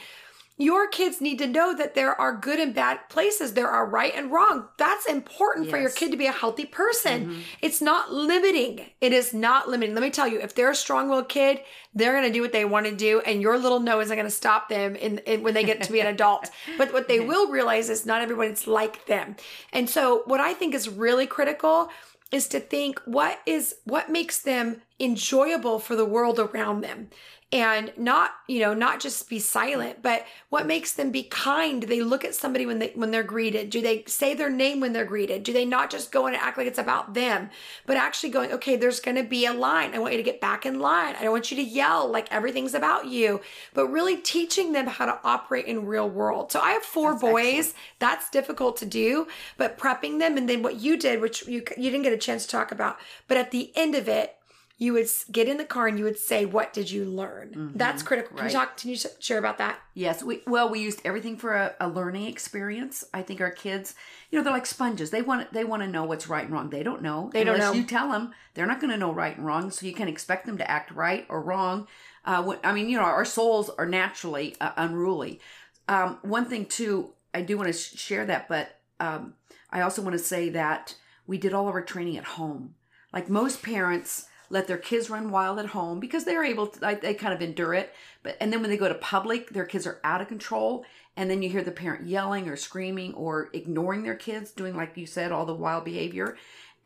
Your 0.62 0.90
kids 0.90 1.22
need 1.22 1.40
to 1.40 1.48
know 1.48 1.74
that 1.74 1.96
there 1.96 2.20
are 2.20 2.36
good 2.36 2.60
and 2.60 2.76
bad 2.76 3.08
places. 3.08 3.54
There 3.54 3.70
are 3.70 3.86
right 3.86 4.14
and 4.14 4.30
wrong. 4.30 4.68
That's 4.76 5.06
important 5.06 5.70
for 5.70 5.80
your 5.80 5.90
kid 5.90 6.12
to 6.12 6.18
be 6.18 6.26
a 6.26 6.34
healthy 6.34 6.66
person. 6.66 7.28
Mm-hmm. 7.28 7.40
It's 7.62 7.82
not 7.82 8.12
limiting. 8.12 8.86
It 9.00 9.14
is 9.14 9.34
not 9.34 9.70
limiting. 9.70 9.96
Let 9.96 10.04
me 10.04 10.10
tell 10.10 10.28
you, 10.28 10.42
if 10.42 10.54
they're 10.54 10.72
a 10.72 10.76
strong-willed 10.76 11.30
kid, 11.30 11.62
they're 11.94 12.12
going 12.12 12.28
to 12.28 12.34
do 12.34 12.42
what 12.42 12.52
they 12.52 12.66
want 12.66 12.88
to 12.88 12.96
do, 12.96 13.22
and 13.22 13.42
your 13.42 13.58
little 13.58 13.80
no 13.80 14.02
isn't 14.02 14.14
going 14.14 14.28
to 14.28 14.30
stop 14.30 14.68
them 14.68 14.98
in, 14.98 15.20
in 15.20 15.44
when 15.44 15.54
they 15.54 15.64
get 15.64 15.82
to 15.84 15.94
be 15.94 16.02
an 16.02 16.08
adult. 16.14 16.50
But 16.78 16.92
what 16.92 17.08
they 17.08 17.22
will 17.22 17.50
realize 17.50 17.90
is 17.90 18.06
not 18.06 18.22
everybody's 18.22 18.68
like 18.68 19.06
them. 19.06 19.38
And 19.72 19.90
so, 19.90 20.24
what 20.26 20.42
I 20.42 20.54
think 20.54 20.76
is 20.76 20.90
really 20.90 21.26
critical 21.26 21.90
is 22.32 22.48
to 22.50 22.60
think 22.60 23.02
what 23.06 23.40
is 23.46 23.76
what 23.86 24.12
makes 24.12 24.40
them 24.40 24.82
enjoyable 25.00 25.80
for 25.80 25.96
the 25.96 26.06
world 26.06 26.38
around 26.38 26.82
them 26.82 27.10
and 27.52 27.92
not 27.98 28.32
you 28.48 28.60
know 28.60 28.76
not 28.76 29.00
just 29.00 29.28
be 29.28 29.40
silent 29.40 30.04
but 30.04 30.24
what 30.50 30.68
makes 30.68 30.94
them 30.94 31.10
be 31.12 31.24
kind? 31.24 31.82
Do 31.82 31.88
they 31.88 32.02
look 32.02 32.24
at 32.24 32.36
somebody 32.36 32.66
when 32.66 32.80
they 32.80 32.92
when 32.96 33.12
they're 33.12 33.24
greeted. 33.24 33.70
Do 33.70 33.82
they 33.82 34.04
say 34.06 34.34
their 34.36 34.50
name 34.50 34.80
when 34.80 34.94
they're 34.94 35.06
greeted? 35.06 35.44
Do 35.44 35.54
they 35.54 35.66
not 35.66 35.90
just 35.90 36.12
go 36.12 36.28
in 36.28 36.34
and 36.36 36.42
act 36.44 36.58
like 36.58 36.68
it's 36.68 36.78
about 36.80 37.14
them 37.14 37.50
but 37.86 37.98
actually 37.98 38.30
going 38.30 38.52
okay 38.52 38.76
there's 38.76 39.00
going 39.00 39.18
to 39.18 39.24
be 39.24 39.46
a 39.46 39.54
line. 39.54 39.94
I 39.96 40.00
want 40.00 40.14
you 40.14 40.18
to 40.18 40.24
get 40.24 40.42
back 40.42 40.66
in 40.66 40.80
line. 40.80 41.16
I 41.18 41.24
don't 41.24 41.32
want 41.32 41.50
you 41.52 41.58
to 41.58 41.64
yell 41.64 42.08
like 42.08 42.32
everything's 42.32 42.74
about 42.76 43.08
you 43.08 43.42
but 43.74 43.88
really 43.88 44.18
teaching 44.18 44.72
them 44.74 44.88
how 44.88 45.06
to 45.08 45.20
operate 45.24 45.66
in 45.66 45.86
real 45.86 46.10
world. 46.10 46.52
So 46.52 46.60
i 46.60 46.72
have 46.72 46.84
four 46.84 47.12
That's 47.14 47.22
boys. 47.22 47.56
excellent. 47.58 47.76
that's 48.00 48.30
difficult 48.30 48.78
to 48.78 48.86
do 48.86 49.28
but 49.58 49.78
prepping 49.78 50.20
them 50.20 50.38
and 50.38 50.48
then 50.48 50.62
what 50.62 50.76
you 50.76 50.98
did 50.98 51.20
which 51.22 51.48
you 51.48 51.64
you 51.78 51.90
didn't 51.90 52.04
get 52.04 52.14
a 52.14 52.18
chance 52.18 52.44
to 52.46 52.50
talk 52.52 52.72
about 52.72 52.98
but 53.28 53.38
at 53.38 53.52
the 53.52 53.72
end 53.76 53.96
of 53.96 54.08
it 54.08 54.36
you 54.80 54.94
would 54.94 55.08
get 55.32 55.48
in 55.48 55.58
the 55.58 55.66
car 55.66 55.88
and 55.88 56.00
you 56.00 56.06
would 56.06 56.18
say 56.18 56.46
what 56.46 56.74
did 56.74 56.90
you 56.90 57.06
learn 57.06 57.72
that's 57.76 58.02
critical 58.02 58.36
can 58.36 58.46
right. 58.46 58.52
you 58.52 58.58
talk 58.58 58.78
can 58.78 58.90
you 58.90 58.98
share 59.20 59.38
about 59.38 59.60
that 59.60 59.80
Yes, 60.00 60.24
we 60.24 60.42
well 60.48 60.70
we 60.70 60.80
used 60.80 61.02
everything 61.04 61.36
for 61.36 61.54
a, 61.54 61.76
a 61.82 61.90
learning 61.90 62.28
experience. 62.28 63.04
I 63.14 63.22
think 63.22 63.42
our 63.42 63.52
kids, 63.52 63.96
you 64.32 64.40
know, 64.40 64.44
they're 64.46 64.54
like 64.54 64.66
sponges. 64.66 65.12
They 65.12 65.22
want 65.22 65.52
they 65.52 65.66
want 65.66 65.84
to 65.84 65.90
know 65.90 66.06
what's 66.06 66.30
right 66.30 66.46
and 66.46 66.54
wrong. 66.54 66.70
They 66.70 66.84
don't 66.84 67.02
know. 67.02 67.30
They 67.34 67.44
don't 67.44 67.60
know. 67.60 67.74
You 67.74 67.84
tell 67.84 68.10
them 68.10 68.32
they're 68.54 68.66
not 68.66 68.80
going 68.80 68.92
to 68.92 68.98
know 68.98 69.12
right 69.12 69.36
and 69.36 69.46
wrong, 69.46 69.72
so 69.72 69.86
you 69.86 69.92
can 69.92 70.08
expect 70.08 70.46
them 70.46 70.58
to 70.58 70.72
act 70.72 70.92
right 70.92 71.26
or 71.28 71.42
wrong. 71.42 71.86
Uh, 72.24 72.42
when, 72.44 72.60
I 72.64 72.72
mean, 72.72 72.88
you 72.88 72.96
know, 72.96 73.04
our 73.04 73.26
souls 73.26 73.70
are 73.72 73.86
naturally 73.86 74.56
uh, 74.62 74.72
unruly. 74.78 75.42
Um, 75.90 76.20
one 76.22 76.46
thing 76.46 76.66
too, 76.66 77.10
I 77.34 77.42
do 77.42 77.58
want 77.58 77.68
to 77.68 77.74
sh- 77.74 77.98
share 77.98 78.26
that, 78.28 78.48
but 78.48 78.80
um, 79.02 79.34
I 79.70 79.82
also 79.82 80.02
want 80.02 80.14
to 80.14 80.24
say 80.24 80.48
that 80.52 80.96
we 81.28 81.38
did 81.38 81.54
all 81.54 81.68
of 81.68 81.76
our 81.76 81.84
training 81.84 82.16
at 82.16 82.24
home. 82.24 82.76
Like 83.12 83.28
most 83.28 83.62
parents 83.62 84.28
let 84.50 84.68
their 84.68 84.78
kids 84.78 85.10
run 85.10 85.32
wild 85.32 85.60
at 85.60 85.68
home 85.68 86.00
because 86.00 86.26
they're 86.26 86.44
able 86.44 86.68
to 86.68 86.80
like, 86.82 87.02
they 87.02 87.14
kind 87.14 87.34
of 87.34 87.42
endure 87.42 87.74
it. 87.74 87.94
But 88.24 88.38
and 88.42 88.52
then 88.52 88.62
when 88.62 88.70
they 88.70 88.78
go 88.78 88.88
to 88.88 88.96
public 88.96 89.50
their 89.50 89.66
kids 89.66 89.88
are 89.88 90.00
out 90.04 90.22
of 90.22 90.28
control. 90.28 90.86
And 91.16 91.30
then 91.30 91.42
you 91.42 91.50
hear 91.50 91.64
the 91.64 91.72
parent 91.72 92.08
yelling 92.08 92.48
or 92.48 92.56
screaming 92.56 93.14
or 93.14 93.50
ignoring 93.54 94.04
their 94.04 94.16
kids 94.16 94.52
doing 94.52 94.76
like 94.76 94.96
you 94.96 95.06
said 95.06 95.32
all 95.32 95.46
the 95.46 95.54
wild 95.54 95.86
behavior. 95.86 96.38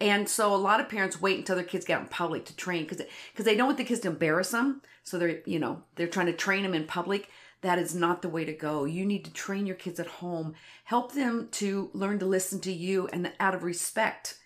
And 0.01 0.27
so 0.27 0.53
a 0.53 0.57
lot 0.57 0.79
of 0.79 0.89
parents 0.89 1.21
wait 1.21 1.37
until 1.37 1.55
their 1.55 1.63
kids 1.63 1.85
get 1.85 1.97
out 1.97 2.01
in 2.01 2.07
public 2.07 2.45
to 2.45 2.55
train 2.55 2.83
because 2.83 3.05
because 3.31 3.45
they 3.45 3.55
don't 3.55 3.67
want 3.67 3.77
the 3.77 3.83
kids 3.83 4.01
to 4.01 4.09
embarrass 4.09 4.51
them. 4.51 4.81
So 5.03 5.17
they're 5.17 5.41
you 5.45 5.59
know 5.59 5.83
they're 5.95 6.07
trying 6.07 6.27
to 6.27 6.33
train 6.33 6.63
them 6.63 6.73
in 6.73 6.85
public. 6.85 7.29
That 7.61 7.79
is 7.79 7.95
not 7.95 8.21
the 8.21 8.29
way 8.29 8.43
to 8.43 8.51
go. 8.51 8.83
You 8.83 9.05
need 9.05 9.23
to 9.23 9.31
train 9.31 9.65
your 9.65 9.77
kids 9.77 9.97
at 9.97 10.07
home. 10.07 10.55
Help 10.83 11.13
them 11.13 11.47
to 11.53 11.89
learn 11.93 12.19
to 12.19 12.25
listen 12.25 12.59
to 12.61 12.73
you 12.73 13.07
and 13.13 13.31
out 13.39 13.55
of 13.55 13.63
respect 13.63 14.37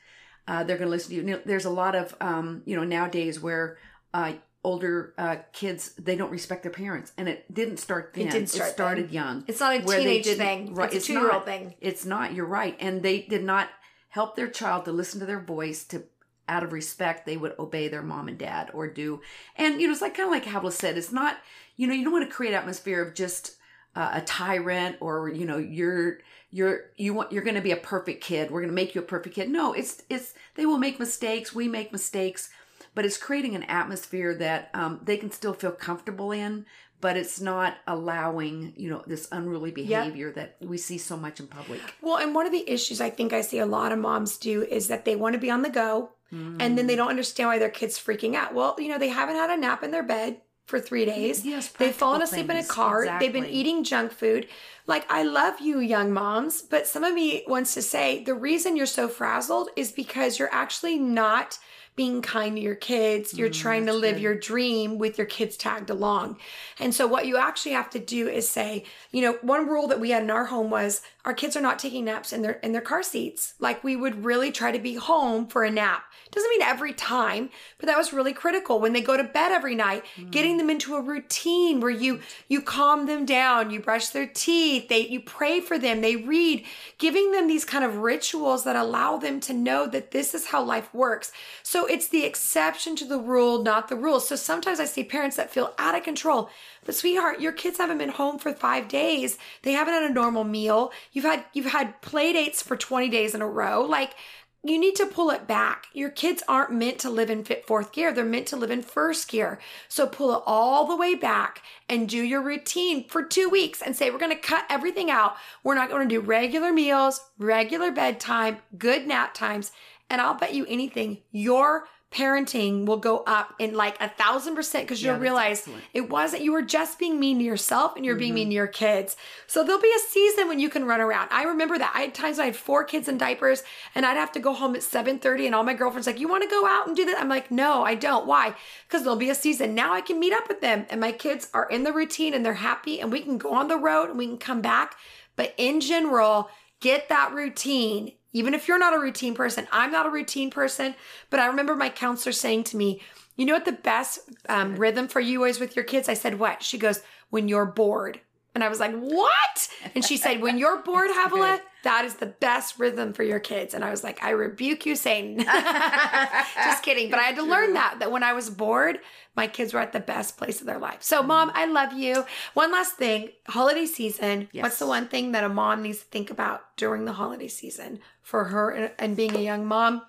uh, 0.47 0.63
they're 0.63 0.77
going 0.77 0.88
to 0.88 0.91
listen 0.91 1.10
to 1.10 1.15
you. 1.15 1.21
you 1.21 1.27
know, 1.31 1.41
there's 1.45 1.65
a 1.65 1.69
lot 1.69 1.95
of 1.95 2.15
um, 2.21 2.62
you 2.65 2.75
know 2.75 2.83
nowadays 2.83 3.39
where 3.39 3.77
uh, 4.13 4.33
older 4.63 5.13
uh, 5.17 5.38
kids 5.53 5.93
they 5.95 6.15
don't 6.15 6.31
respect 6.31 6.63
their 6.63 6.71
parents, 6.71 7.12
and 7.17 7.27
it 7.29 7.51
didn't 7.53 7.77
start 7.77 8.13
then. 8.13 8.27
It 8.27 8.31
didn't 8.31 8.49
start 8.49 8.69
It 8.69 8.73
started 8.73 9.05
then. 9.07 9.13
young. 9.13 9.43
It's 9.47 9.60
not 9.60 9.75
a 9.75 9.81
teenage 9.81 10.25
thing. 10.25 10.73
Right, 10.73 10.93
It's 10.93 11.05
a 11.05 11.07
two-year-old 11.07 11.45
thing. 11.45 11.75
It's 11.81 12.05
not. 12.05 12.33
You're 12.33 12.45
right, 12.45 12.75
and 12.79 13.01
they 13.03 13.21
did 13.21 13.43
not 13.43 13.69
help 14.10 14.36
their 14.36 14.47
child 14.47 14.86
to 14.86 14.91
listen 14.91 15.19
to 15.19 15.25
their 15.25 15.39
voice 15.41 15.83
to. 15.86 16.03
Out 16.49 16.63
of 16.63 16.71
respect, 16.71 17.25
they 17.25 17.36
would 17.36 17.60
obey 17.60 17.89
their 17.89 18.01
mom 18.01 18.29
and 18.29 18.38
dad 18.38 18.71
or 18.73 18.88
do, 18.88 19.19
and 19.57 19.81
you 19.81 19.88
know 19.88 19.91
it's 19.91 20.01
like 20.01 20.15
kind 20.15 20.27
of 20.27 20.31
like 20.31 20.45
Havilah 20.45 20.71
said. 20.71 20.97
It's 20.97 21.12
not, 21.12 21.39
you 21.75 21.88
know, 21.88 21.93
you 21.93 22.05
don't 22.05 22.13
want 22.13 22.25
to 22.25 22.33
create 22.33 22.53
atmosphere 22.53 23.01
of 23.01 23.13
just 23.13 23.56
uh, 23.97 24.12
a 24.13 24.21
tyrant 24.21 24.95
or 24.99 25.27
you 25.27 25.43
know 25.43 25.57
you're 25.57 26.19
you're 26.51 26.91
you 26.97 27.15
want 27.15 27.31
you're 27.31 27.43
going 27.43 27.55
to 27.55 27.62
be 27.62 27.71
a 27.71 27.77
perfect 27.77 28.23
kid. 28.23 28.51
We're 28.51 28.62
going 28.62 28.69
to 28.69 28.75
make 28.75 28.93
you 28.93 29.01
a 29.01 29.03
perfect 29.03 29.36
kid. 29.36 29.49
No 29.49 29.73
it's 29.73 30.03
it's 30.07 30.36
they 30.53 30.67
will 30.67 30.77
make 30.77 30.99
mistakes. 30.99 31.55
We 31.55 31.67
make 31.67 31.91
mistakes. 31.91 32.49
But 32.93 33.05
it's 33.05 33.17
creating 33.17 33.55
an 33.55 33.63
atmosphere 33.63 34.33
that 34.36 34.69
um, 34.73 35.01
they 35.03 35.17
can 35.17 35.31
still 35.31 35.53
feel 35.53 35.71
comfortable 35.71 36.31
in 36.31 36.65
but 36.99 37.15
it's 37.15 37.39
not 37.39 37.77
allowing 37.86 38.73
you 38.75 38.89
know 38.89 39.03
this 39.05 39.27
unruly 39.31 39.71
behavior 39.71 40.31
that 40.31 40.57
we 40.62 40.77
see 40.77 40.97
so 40.97 41.17
much 41.17 41.39
in 41.39 41.47
public. 41.47 41.79
Well, 42.01 42.17
and 42.17 42.36
one 42.36 42.45
of 42.45 42.51
the 42.51 42.69
issues 42.69 43.01
I 43.01 43.10
think 43.10 43.33
I 43.33 43.41
see 43.41 43.60
a 43.60 43.65
lot 43.65 43.91
of 43.91 43.99
moms 43.99 44.38
do 44.38 44.63
is 44.63 44.88
that 44.88 45.05
they 45.05 45.15
want 45.15 45.33
to 45.33 45.39
be 45.39 45.51
on 45.51 45.63
the 45.63 45.69
go 45.69 46.12
and 46.60 46.77
then 46.77 46.88
they 46.88 46.95
don't 46.95 47.10
understand 47.10 47.47
why 47.47 47.57
their 47.57 47.69
kid's 47.69 47.97
freaking 47.97 48.36
out. 48.36 48.53
Well, 48.53 48.75
you 48.79 48.89
know, 48.89 48.97
they 48.97 49.07
haven't 49.10 49.38
had 49.38 49.49
a 49.49 49.57
nap 49.57 49.81
in 49.81 49.91
their 49.91 50.03
bed 50.03 50.41
for 50.67 50.80
three 50.82 51.06
days. 51.06 51.45
Yes, 51.45 51.69
They've 51.69 51.95
fallen 51.95 52.21
asleep 52.21 52.45
in 52.45 52.51
a 52.51 52.53
things. 52.56 52.69
car. 52.69 53.19
They've 53.19 53.34
been 53.34 53.45
eating 53.45 53.84
junk 53.86 54.12
food. 54.12 54.47
Like, 54.86 55.10
I 55.10 55.23
love 55.23 55.62
you, 55.62 55.80
young 55.80 56.13
moms, 56.13 56.62
but 56.62 56.86
some 56.86 57.03
of 57.03 57.13
me 57.13 57.43
wants 57.47 57.73
to 57.73 57.82
say 57.82 58.23
the 58.23 58.36
reason 58.36 58.75
you're 58.75 58.86
so 58.86 59.08
frazzled 59.08 59.69
is 59.75 59.91
because 59.91 60.38
you're 60.38 60.53
actually 60.53 60.99
not 60.99 61.58
being 61.97 62.21
kind 62.21 62.55
to 62.55 62.62
your 62.62 62.75
kids. 62.75 63.33
You're 63.33 63.49
trying 63.49 63.86
to 63.88 63.91
Mm, 63.91 63.99
live 63.99 64.15
good. 64.15 64.21
your 64.21 64.36
dream 64.36 64.97
with 64.97 65.17
your 65.17 65.27
kids 65.27 65.57
tagged 65.57 65.89
along. 65.89 66.38
And 66.79 66.95
so 66.95 67.07
what 67.07 67.25
you 67.25 67.36
actually 67.38 67.73
have 67.73 67.89
to 67.89 67.99
do 67.99 68.29
is 68.29 68.47
say, 68.49 68.86
you 69.12 69.21
know, 69.21 69.33
one 69.41 69.67
rule 69.67 69.88
that 69.88 69.99
we 69.99 70.12
had 70.12 70.23
in 70.23 70.29
our 70.29 70.45
home 70.45 70.69
was 70.69 71.01
our 71.25 71.33
kids 71.33 71.57
are 71.57 71.62
not 71.62 71.79
taking 71.79 72.05
naps 72.05 72.31
in 72.31 72.41
their 72.43 72.53
in 72.63 72.71
their 72.71 72.81
car 72.81 73.03
seats. 73.03 73.55
Like 73.60 73.83
we 73.83 73.97
would 73.97 74.23
really 74.23 74.51
try 74.51 74.71
to 74.71 74.79
be 74.79 74.93
home 74.95 75.47
for 75.47 75.65
a 75.65 75.71
nap. 75.71 76.03
Doesn't 76.31 76.49
mean 76.49 76.62
every 76.62 76.93
time, 76.93 77.49
but 77.79 77.88
that 77.88 77.97
was 77.97 78.13
really 78.13 78.33
critical 78.33 78.79
when 78.79 78.93
they 78.93 79.01
go 79.01 79.15
to 79.17 79.23
bed 79.23 79.51
every 79.51 79.75
night, 79.75 80.03
getting 80.29 80.57
them 80.57 80.69
into 80.69 80.95
a 80.95 81.01
routine 81.01 81.79
where 81.79 81.89
you 81.89 82.19
you 82.47 82.62
calm 82.62 83.07
them 83.07 83.25
down, 83.25 83.71
you 83.71 83.79
brush 83.79 84.10
their 84.10 84.27
teeth, 84.27 84.88
they 84.89 85.07
you 85.07 85.19
pray 85.21 85.60
for 85.62 85.79
them, 85.79 86.01
they 86.01 86.15
read, 86.17 86.65
giving 86.97 87.31
them 87.31 87.47
these 87.47 87.65
kind 87.65 87.83
of 87.83 87.97
rituals 87.97 88.65
that 88.65 88.75
allow 88.75 89.17
them 89.17 89.39
to 89.39 89.53
know 89.53 89.88
that 89.88 90.12
this 90.12 90.33
is 90.36 90.47
how 90.47 90.62
life 90.63 90.93
works. 90.93 91.31
So 91.63 91.87
it's 91.89 92.08
the 92.08 92.26
exception 92.26 92.95
to 92.97 93.06
the 93.06 93.19
rule, 93.19 93.62
not 93.62 93.88
the 93.88 93.95
rule. 93.95 94.19
So 94.19 94.36
sometimes 94.36 94.80
I 94.80 94.86
see 94.86 95.04
parents 95.04 95.36
that 95.38 95.52
feel 95.52 95.73
out 95.78 95.95
of 95.95 96.04
control. 96.04 96.50
But 96.86 96.95
sweetheart, 96.95 97.41
your 97.41 97.52
kids 97.52 97.78
haven't 97.78 97.97
been 97.97 98.10
home 98.10 98.39
for 98.39 98.54
5 98.54 98.88
days. 98.88 99.38
They 99.63 99.73
haven't 99.73 99.93
had 99.93 100.10
a 100.10 100.13
normal 100.13 100.43
meal. 100.43 100.91
You've 101.12 101.26
had 101.26 101.45
you've 101.54 101.71
had 101.71 102.02
play 102.02 102.34
dates 102.34 102.62
for 102.62 102.78
20 102.78 103.10
days 103.10 103.34
in 103.36 103.41
a 103.41 103.47
row. 103.47 103.82
Like 103.82 104.15
you 104.63 104.80
need 104.80 104.95
to 104.95 105.06
pull 105.06 105.30
it 105.30 105.47
back. 105.47 105.88
Your 105.93 106.10
kids 106.10 106.43
aren't 106.47 106.73
meant 106.73 107.00
to 107.00 107.10
live 107.10 107.30
in 107.30 107.43
fit 107.43 107.65
fourth 107.65 107.91
gear. 107.91 108.12
They're 108.12 108.26
meant 108.26 108.47
to 108.47 108.58
live 108.58 108.71
in 108.71 108.82
first 108.82 109.30
gear. 109.30 109.60
So 109.88 110.08
pull 110.08 110.36
it 110.36 110.43
all 110.45 110.86
the 110.86 110.95
way 110.95 111.15
back 111.15 111.62
and 111.88 112.10
do 112.10 112.21
your 112.21 112.41
routine 112.41 113.08
for 113.08 113.23
two 113.23 113.50
weeks 113.50 113.82
and 113.82 113.95
say, 113.95 114.10
we're 114.10 114.17
going 114.17 114.36
to 114.36 114.41
cut 114.41 114.65
everything 114.69 115.10
out. 115.10 115.36
We're 115.63 115.76
not 115.76 115.89
going 115.89 116.10
to 116.10 116.15
do 116.15 116.21
regular 116.21 116.73
meals, 116.73 117.21
regular 117.38 117.91
bedtime, 117.91 118.58
good 118.78 119.08
nap 119.08 119.34
times. 119.34 119.71
And 120.09 120.21
I'll 120.21 120.35
bet 120.35 120.53
you 120.53 120.65
anything, 120.67 121.19
your 121.31 121.87
parenting 122.11 122.85
will 122.85 122.97
go 122.97 123.21
up 123.27 123.53
in 123.59 123.73
like 123.73 123.99
a 123.99 124.07
thousand 124.07 124.55
percent 124.55 124.85
because 124.85 125.03
you'll 125.03 125.13
that's 125.13 125.21
realize 125.21 125.59
excellent. 125.59 125.83
it 125.93 126.09
wasn't 126.09 126.41
you 126.41 126.53
were 126.53 126.61
just 126.61 126.97
being 126.97 127.19
mean 127.19 127.37
to 127.37 127.43
yourself 127.43 127.97
and 127.97 128.05
you're 128.05 128.15
being 128.15 128.29
mm-hmm. 128.29 128.35
mean 128.35 128.49
to 128.49 128.55
your 128.55 128.67
kids. 128.67 129.17
So 129.45 129.61
there'll 129.63 129.81
be 129.81 129.93
a 129.93 130.09
season 130.09 130.47
when 130.47 130.57
you 130.57 130.69
can 130.69 130.85
run 130.85 131.01
around. 131.01 131.27
I 131.31 131.43
remember 131.43 131.77
that. 131.77 131.91
I 131.93 132.01
had 132.01 132.13
times 132.13 132.39
i 132.39 132.45
had 132.45 132.55
four 132.55 132.85
kids 132.85 133.09
in 133.09 133.17
diapers 133.17 133.63
and 133.93 134.05
i'd 134.05 134.15
have 134.15 134.31
to 134.31 134.39
go 134.39 134.53
home 134.53 134.75
at 134.75 134.81
7.30 134.81 135.47
and 135.47 135.55
all 135.55 135.63
my 135.63 135.73
girlfriends 135.73 136.07
like 136.07 136.19
you 136.19 136.29
want 136.29 136.43
to 136.43 136.49
go 136.49 136.65
out 136.65 136.87
and 136.87 136.95
do 136.95 137.05
that? 137.05 137.19
I'm 137.19 137.29
like 137.29 137.51
no 137.51 137.83
i 137.83 137.93
don't. 137.93 138.25
Why? 138.25 138.55
Because 138.87 139.03
there'll 139.03 139.17
be 139.17 139.29
a 139.29 139.35
season. 139.35 139.75
Now 139.75 139.93
i 139.93 139.99
can 139.99 140.19
meet 140.19 140.33
up 140.33 140.47
with 140.47 140.61
them 140.61 140.85
and 140.89 141.01
my 141.01 141.11
kids 141.11 141.49
are 141.53 141.69
in 141.69 141.83
the 141.83 141.91
routine 141.91 142.33
and 142.33 142.45
they're 142.45 142.53
happy 142.53 143.01
and 143.01 143.11
we 143.11 143.21
can 143.21 143.37
go 143.37 143.53
on 143.53 143.67
the 143.67 143.77
road 143.77 144.09
and 144.09 144.17
we 144.17 144.27
can 144.27 144.37
come 144.37 144.61
back. 144.61 144.95
But 145.35 145.53
in 145.57 145.81
general 145.81 146.49
get 146.79 147.09
that 147.09 147.33
routine 147.33 148.13
even 148.33 148.53
if 148.53 148.67
you're 148.67 148.79
not 148.79 148.93
a 148.93 148.99
routine 148.99 149.33
person 149.33 149.67
i'm 149.71 149.91
not 149.91 150.05
a 150.05 150.09
routine 150.09 150.49
person 150.49 150.95
but 151.29 151.39
i 151.39 151.47
remember 151.47 151.75
my 151.75 151.89
counselor 151.89 152.33
saying 152.33 152.63
to 152.63 152.77
me 152.77 153.01
you 153.37 153.45
know 153.45 153.53
what 153.53 153.65
the 153.65 153.71
best 153.71 154.19
um, 154.49 154.75
rhythm 154.75 155.07
for 155.07 155.19
you 155.19 155.45
is 155.45 155.59
with 155.59 155.75
your 155.75 155.85
kids? 155.85 156.09
I 156.09 156.15
said, 156.15 156.39
what? 156.39 156.63
She 156.63 156.77
goes, 156.77 157.01
when 157.29 157.47
you're 157.47 157.65
bored. 157.65 158.19
And 158.57 158.63
I 158.63 158.69
was 158.69 158.79
like, 158.79 158.95
what? 158.97 159.69
And 159.93 160.03
she 160.03 160.17
said, 160.17 160.41
when 160.41 160.57
you're 160.57 160.81
bored, 160.81 161.11
Havilah, 161.11 161.61
that 161.83 162.05
is 162.05 162.15
the 162.15 162.25
best 162.25 162.79
rhythm 162.79 163.13
for 163.13 163.21
your 163.21 163.39
kids. 163.39 163.75
And 163.75 163.85
I 163.85 163.91
was 163.91 164.03
like, 164.03 164.23
I 164.23 164.31
rebuke 164.31 164.87
you, 164.87 164.95
Satan. 164.95 165.45
Just 166.55 166.81
kidding. 166.81 167.11
But 167.11 167.19
I 167.19 167.23
had 167.25 167.35
to 167.35 167.43
learn 167.43 167.75
that, 167.75 167.99
that 167.99 168.11
when 168.11 168.23
I 168.23 168.33
was 168.33 168.49
bored, 168.49 168.97
my 169.35 169.45
kids 169.45 169.75
were 169.75 169.79
at 169.79 169.93
the 169.93 169.99
best 169.99 170.37
place 170.37 170.59
of 170.59 170.65
their 170.65 170.79
life. 170.79 171.03
So, 171.03 171.21
mom, 171.21 171.51
I 171.53 171.67
love 171.67 171.93
you. 171.93 172.25
One 172.55 172.71
last 172.71 172.95
thing 172.95 173.29
holiday 173.47 173.85
season. 173.85 174.49
Yes. 174.51 174.63
What's 174.63 174.79
the 174.79 174.87
one 174.87 175.07
thing 175.07 175.33
that 175.33 175.43
a 175.43 175.49
mom 175.49 175.83
needs 175.83 175.99
to 175.99 176.05
think 176.05 176.31
about 176.31 176.75
during 176.77 177.05
the 177.05 177.13
holiday 177.13 177.47
season 177.47 177.99
for 178.23 178.45
her 178.45 178.71
and, 178.71 178.91
and 178.97 179.15
being 179.15 179.35
a 179.35 179.39
young 179.39 179.67
mom? 179.67 180.01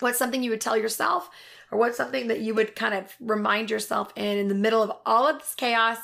What's 0.00 0.18
something 0.18 0.42
you 0.42 0.50
would 0.50 0.60
tell 0.60 0.76
yourself? 0.76 1.30
Or 1.70 1.78
what's 1.78 1.96
something 1.96 2.26
that 2.26 2.40
you 2.40 2.52
would 2.56 2.74
kind 2.74 2.94
of 2.94 3.14
remind 3.20 3.70
yourself 3.70 4.12
in 4.16 4.38
in 4.38 4.48
the 4.48 4.56
middle 4.56 4.82
of 4.82 4.90
all 5.06 5.28
of 5.28 5.38
this 5.38 5.54
chaos? 5.54 5.98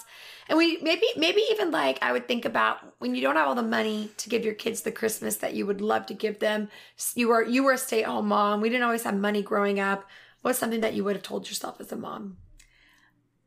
And 0.52 0.58
we 0.58 0.76
maybe 0.82 1.06
maybe 1.16 1.42
even 1.50 1.70
like 1.70 1.98
I 2.02 2.12
would 2.12 2.28
think 2.28 2.44
about 2.44 2.76
when 2.98 3.14
you 3.14 3.22
don't 3.22 3.36
have 3.36 3.48
all 3.48 3.54
the 3.54 3.62
money 3.62 4.10
to 4.18 4.28
give 4.28 4.44
your 4.44 4.52
kids 4.52 4.82
the 4.82 4.92
Christmas 4.92 5.36
that 5.36 5.54
you 5.54 5.64
would 5.64 5.80
love 5.80 6.04
to 6.04 6.14
give 6.14 6.40
them. 6.40 6.68
You 7.14 7.28
were 7.28 7.42
you 7.42 7.64
were 7.64 7.72
a 7.72 7.78
stay-at-home 7.78 8.28
mom. 8.28 8.60
We 8.60 8.68
didn't 8.68 8.82
always 8.82 9.04
have 9.04 9.16
money 9.16 9.40
growing 9.40 9.80
up. 9.80 10.04
What's 10.42 10.58
something 10.58 10.82
that 10.82 10.92
you 10.92 11.04
would 11.04 11.16
have 11.16 11.22
told 11.22 11.48
yourself 11.48 11.80
as 11.80 11.90
a 11.90 11.96
mom? 11.96 12.36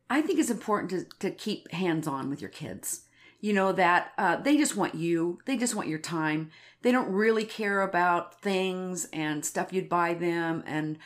I 0.09 0.23
think 0.23 0.39
it's 0.39 0.49
important 0.49 0.89
to, 0.89 1.19
to 1.19 1.29
keep 1.29 1.71
hands 1.71 2.07
on 2.07 2.27
with 2.27 2.41
your 2.41 2.49
kids. 2.49 3.01
You 3.39 3.53
know, 3.53 3.71
that 3.73 4.13
uh, 4.17 4.37
they 4.37 4.57
just 4.57 4.75
want 4.75 4.95
you, 4.95 5.37
they 5.45 5.57
just 5.57 5.75
want 5.75 5.87
your 5.87 5.99
time. 5.99 6.49
They 6.81 6.91
don't 6.91 7.11
really 7.11 7.45
care 7.45 7.83
about 7.83 8.41
things 8.41 9.05
and 9.13 9.45
stuff 9.45 9.71
you'd 9.71 9.89
buy 9.89 10.15
them 10.15 10.63
and 10.65 10.97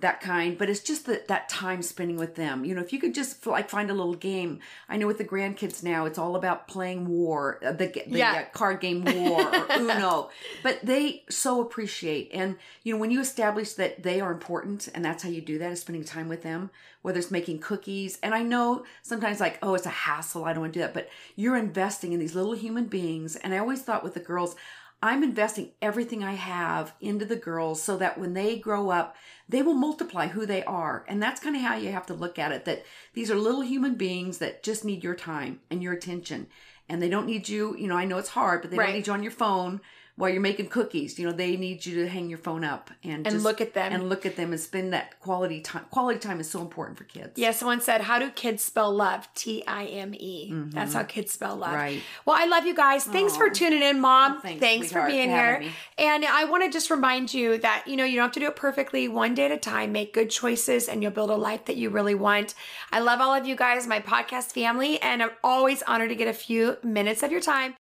that 0.00 0.20
kind, 0.20 0.56
but 0.56 0.70
it's 0.70 0.78
just 0.80 1.06
that, 1.06 1.26
that 1.26 1.48
time 1.48 1.82
spending 1.82 2.16
with 2.16 2.36
them. 2.36 2.64
You 2.64 2.74
know, 2.74 2.80
if 2.80 2.92
you 2.92 3.00
could 3.00 3.14
just 3.14 3.44
like 3.46 3.68
find 3.68 3.90
a 3.90 3.94
little 3.94 4.14
game. 4.14 4.60
I 4.88 4.96
know 4.96 5.08
with 5.08 5.18
the 5.18 5.24
grandkids 5.24 5.82
now, 5.82 6.06
it's 6.06 6.18
all 6.18 6.36
about 6.36 6.68
playing 6.68 7.08
war, 7.08 7.58
uh, 7.64 7.72
the, 7.72 7.86
the 7.88 8.18
Yeah. 8.18 8.32
uh, 8.32 8.44
card 8.56 8.80
game 8.80 9.04
war 9.04 9.42
or 9.42 9.66
Uno, 9.76 10.30
but 10.62 10.78
they 10.84 11.24
so 11.28 11.60
appreciate. 11.60 12.30
And, 12.32 12.56
you 12.84 12.94
know, 12.94 13.00
when 13.00 13.10
you 13.10 13.20
establish 13.20 13.72
that 13.72 14.04
they 14.04 14.20
are 14.20 14.30
important 14.30 14.88
and 14.94 15.04
that's 15.04 15.24
how 15.24 15.30
you 15.30 15.40
do 15.40 15.58
that 15.58 15.72
is 15.72 15.80
spending 15.80 16.04
time 16.04 16.28
with 16.28 16.42
them, 16.42 16.70
whether 17.02 17.18
it's 17.18 17.30
making 17.32 17.58
cookies. 17.58 18.18
And 18.22 18.34
I 18.34 18.42
know 18.42 18.84
sometimes 19.02 19.40
like, 19.40 19.58
oh, 19.62 19.74
it's 19.74 19.86
a 19.86 19.90
hassle. 19.90 20.44
I 20.44 20.52
don't 20.52 20.60
want 20.62 20.74
to 20.74 20.78
do 20.78 20.82
that. 20.84 20.94
But 20.94 21.08
you're 21.34 21.56
investing 21.56 22.12
in 22.12 22.20
these 22.20 22.34
little 22.36 22.54
human 22.54 22.84
beings. 22.86 23.34
And 23.36 23.52
I 23.52 23.58
always 23.58 23.82
thought 23.82 24.04
with 24.04 24.14
the 24.14 24.20
girls, 24.20 24.54
I'm 25.00 25.22
investing 25.22 25.70
everything 25.80 26.24
I 26.24 26.32
have 26.32 26.92
into 27.00 27.24
the 27.24 27.36
girls 27.36 27.80
so 27.80 27.96
that 27.98 28.18
when 28.18 28.34
they 28.34 28.58
grow 28.58 28.90
up, 28.90 29.16
they 29.48 29.62
will 29.62 29.74
multiply 29.74 30.26
who 30.26 30.44
they 30.44 30.64
are. 30.64 31.04
And 31.08 31.22
that's 31.22 31.40
kind 31.40 31.54
of 31.54 31.62
how 31.62 31.76
you 31.76 31.92
have 31.92 32.06
to 32.06 32.14
look 32.14 32.38
at 32.38 32.50
it 32.50 32.64
that 32.64 32.84
these 33.14 33.30
are 33.30 33.36
little 33.36 33.60
human 33.60 33.94
beings 33.94 34.38
that 34.38 34.62
just 34.64 34.84
need 34.84 35.04
your 35.04 35.14
time 35.14 35.60
and 35.70 35.82
your 35.82 35.92
attention. 35.92 36.48
And 36.88 37.00
they 37.00 37.08
don't 37.08 37.26
need 37.26 37.48
you, 37.48 37.76
you 37.76 37.86
know, 37.86 37.96
I 37.96 38.06
know 38.06 38.18
it's 38.18 38.30
hard, 38.30 38.62
but 38.62 38.70
they 38.70 38.78
Right. 38.78 38.86
don't 38.86 38.94
need 38.94 39.06
you 39.06 39.12
on 39.12 39.22
your 39.22 39.32
phone 39.32 39.80
while 40.18 40.30
you're 40.30 40.40
making 40.42 40.66
cookies, 40.66 41.18
you 41.18 41.24
know, 41.26 41.32
they 41.32 41.56
need 41.56 41.86
you 41.86 41.94
to 42.02 42.08
hang 42.08 42.28
your 42.28 42.38
phone 42.38 42.64
up 42.64 42.90
and 43.04 43.24
And 43.26 43.36
just- 43.36 43.44
look 43.44 43.60
at 43.60 43.72
them. 43.72 43.92
and 43.92 44.08
look 44.08 44.26
at 44.26 44.34
them 44.36 44.50
and 44.50 44.60
spend 44.60 44.92
that 44.92 45.18
quality 45.20 45.60
time. 45.60 45.84
Quality 45.90 46.18
time 46.18 46.40
is 46.40 46.50
so 46.50 46.60
important 46.60 46.98
for 46.98 47.04
kids. 47.04 47.32
Yeah, 47.36 47.52
someone 47.52 47.80
said, 47.80 48.00
How 48.02 48.18
do 48.18 48.28
kids 48.30 48.62
spell 48.64 48.92
love? 48.92 49.28
T 49.34 49.62
I 49.66 49.84
M 49.86 50.12
E. 50.14 50.52
That's 50.74 50.92
how 50.94 51.04
kids 51.04 51.32
spell 51.32 51.54
love. 51.56 51.70
Mm-hmm. 51.70 51.78
Right. 51.78 52.02
Well, 52.26 52.36
I 52.38 52.46
love 52.46 52.66
you 52.66 52.74
guys. 52.74 53.04
Thanks 53.04 53.36
for 53.36 53.48
tuning 53.48 53.82
in, 53.82 54.00
Mom. 54.00 54.40
thanks, 54.40 54.60
thanks 54.60 54.92
for 54.92 55.06
being 55.06 55.30
here. 55.30 55.60
me. 55.60 55.70
And 55.98 56.24
I 56.24 56.44
want 56.44 56.64
to 56.64 56.70
just 56.70 56.90
remind 56.90 57.32
you 57.32 57.58
that, 57.58 57.84
you 57.86 57.96
know, 57.96 58.04
you 58.04 58.16
don't 58.16 58.24
have 58.24 58.32
to 58.32 58.40
do 58.40 58.46
it 58.48 58.56
perfectly. 58.56 59.06
One 59.08 59.34
day 59.34 59.44
at 59.46 59.52
a 59.52 59.56
time, 59.56 59.92
make 59.92 60.12
good 60.12 60.30
choices, 60.30 60.88
and 60.88 61.00
you'll 61.02 61.12
build 61.12 61.30
a 61.30 61.36
life 61.36 61.64
that 61.66 61.76
you 61.76 61.90
really 61.90 62.14
want. 62.16 62.54
I 62.90 62.98
love 63.00 63.20
all 63.20 63.32
of 63.34 63.46
you 63.46 63.54
guys, 63.56 63.86
my 63.86 64.00
podcast 64.00 64.52
family, 64.52 65.00
and 65.00 65.22
I'm 65.22 65.30
always 65.44 65.82
honored 65.84 66.08
to 66.10 66.16
get 66.16 66.26
a 66.28 66.32
few 66.32 66.76
minutes 66.82 67.22
of 67.22 67.30
your 67.30 67.40
time. 67.40 67.74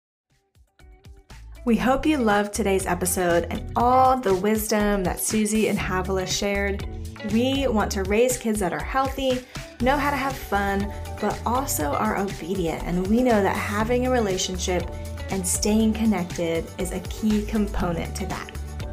We 1.65 1.75
hope 1.75 2.05
you 2.05 2.17
loved 2.17 2.53
today's 2.53 2.85
episode 2.85 3.47
and 3.49 3.71
all 3.75 4.17
the 4.17 4.35
wisdom 4.35 5.03
that 5.03 5.17
Suzie 5.17 5.67
and 5.67 5.79
Havilah 5.79 6.27
shared. 6.27 6.85
We 7.33 7.65
want 7.67 7.91
to 7.93 8.03
raise 8.03 8.37
kids 8.37 8.59
that 8.59 8.71
are 8.71 8.83
healthy, 8.83 9.43
know 9.81 9.97
how 9.97 10.11
to 10.11 10.15
have 10.15 10.37
fun, 10.37 10.93
but 11.19 11.41
also 11.43 11.85
are 11.85 12.19
obedient. 12.19 12.83
And 12.83 13.07
we 13.07 13.23
know 13.23 13.41
that 13.41 13.55
having 13.55 14.05
a 14.05 14.11
relationship 14.11 14.87
and 15.31 15.45
staying 15.45 15.93
connected 15.93 16.69
is 16.77 16.91
a 16.91 16.99
key 16.99 17.43
component 17.47 18.15
to 18.17 18.27
that. 18.27 18.51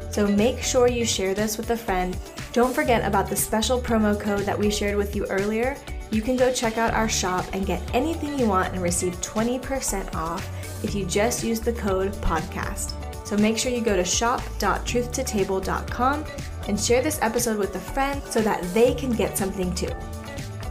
So 0.09 0.25
make 0.25 0.59
sure 0.63 0.87
you 0.87 1.05
share 1.05 1.35
this 1.35 1.59
with 1.59 1.69
a 1.69 1.77
friend. 1.77 2.17
Don't 2.53 2.73
forget 2.73 3.05
about 3.05 3.29
the 3.29 3.35
special 3.35 3.79
promo 3.79 4.19
code 4.19 4.45
that 4.45 4.57
we 4.57 4.71
shared 4.71 4.97
with 4.97 5.15
you 5.15 5.27
earlier. 5.27 5.77
You 6.09 6.23
can 6.23 6.37
go 6.37 6.51
check 6.51 6.79
out 6.79 6.95
our 6.95 7.07
shop 7.07 7.45
and 7.53 7.67
get 7.67 7.83
anything 7.93 8.39
you 8.39 8.47
want 8.47 8.73
and 8.73 8.81
receive 8.81 9.13
20% 9.21 10.15
off 10.15 10.49
if 10.83 10.93
you 10.93 11.05
just 11.05 11.43
use 11.43 11.59
the 11.59 11.73
code 11.73 12.13
podcast. 12.15 12.93
So 13.25 13.35
make 13.37 13.57
sure 13.57 13.71
you 13.71 13.81
go 13.81 13.95
to 13.95 14.05
shop.truthtotable.com 14.05 16.25
and 16.67 16.79
share 16.79 17.01
this 17.01 17.17
episode 17.21 17.57
with 17.57 17.75
a 17.75 17.79
friend 17.79 18.21
so 18.25 18.41
that 18.41 18.61
they 18.73 18.93
can 18.93 19.11
get 19.11 19.37
something 19.37 19.73
too. 19.73 19.89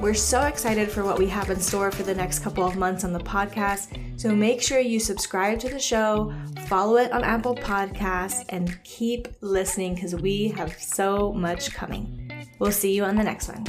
We're 0.00 0.14
so 0.14 0.42
excited 0.42 0.90
for 0.90 1.04
what 1.04 1.18
we 1.18 1.26
have 1.28 1.50
in 1.50 1.60
store 1.60 1.90
for 1.92 2.02
the 2.02 2.14
next 2.14 2.40
couple 2.40 2.66
of 2.66 2.76
months 2.76 3.04
on 3.04 3.12
the 3.12 3.20
podcast. 3.20 4.20
So 4.20 4.34
make 4.34 4.60
sure 4.60 4.80
you 4.80 4.98
subscribe 4.98 5.60
to 5.60 5.68
the 5.68 5.78
show, 5.78 6.34
follow 6.66 6.96
it 6.96 7.12
on 7.12 7.22
Apple 7.22 7.54
Podcasts, 7.54 8.44
and 8.48 8.82
keep 8.82 9.28
listening 9.40 9.94
because 9.94 10.16
we 10.16 10.48
have 10.48 10.76
so 10.76 11.32
much 11.32 11.72
coming. 11.72 12.32
We'll 12.58 12.72
see 12.72 12.96
you 12.96 13.04
on 13.04 13.14
the 13.14 13.22
next 13.22 13.48
one. 13.48 13.64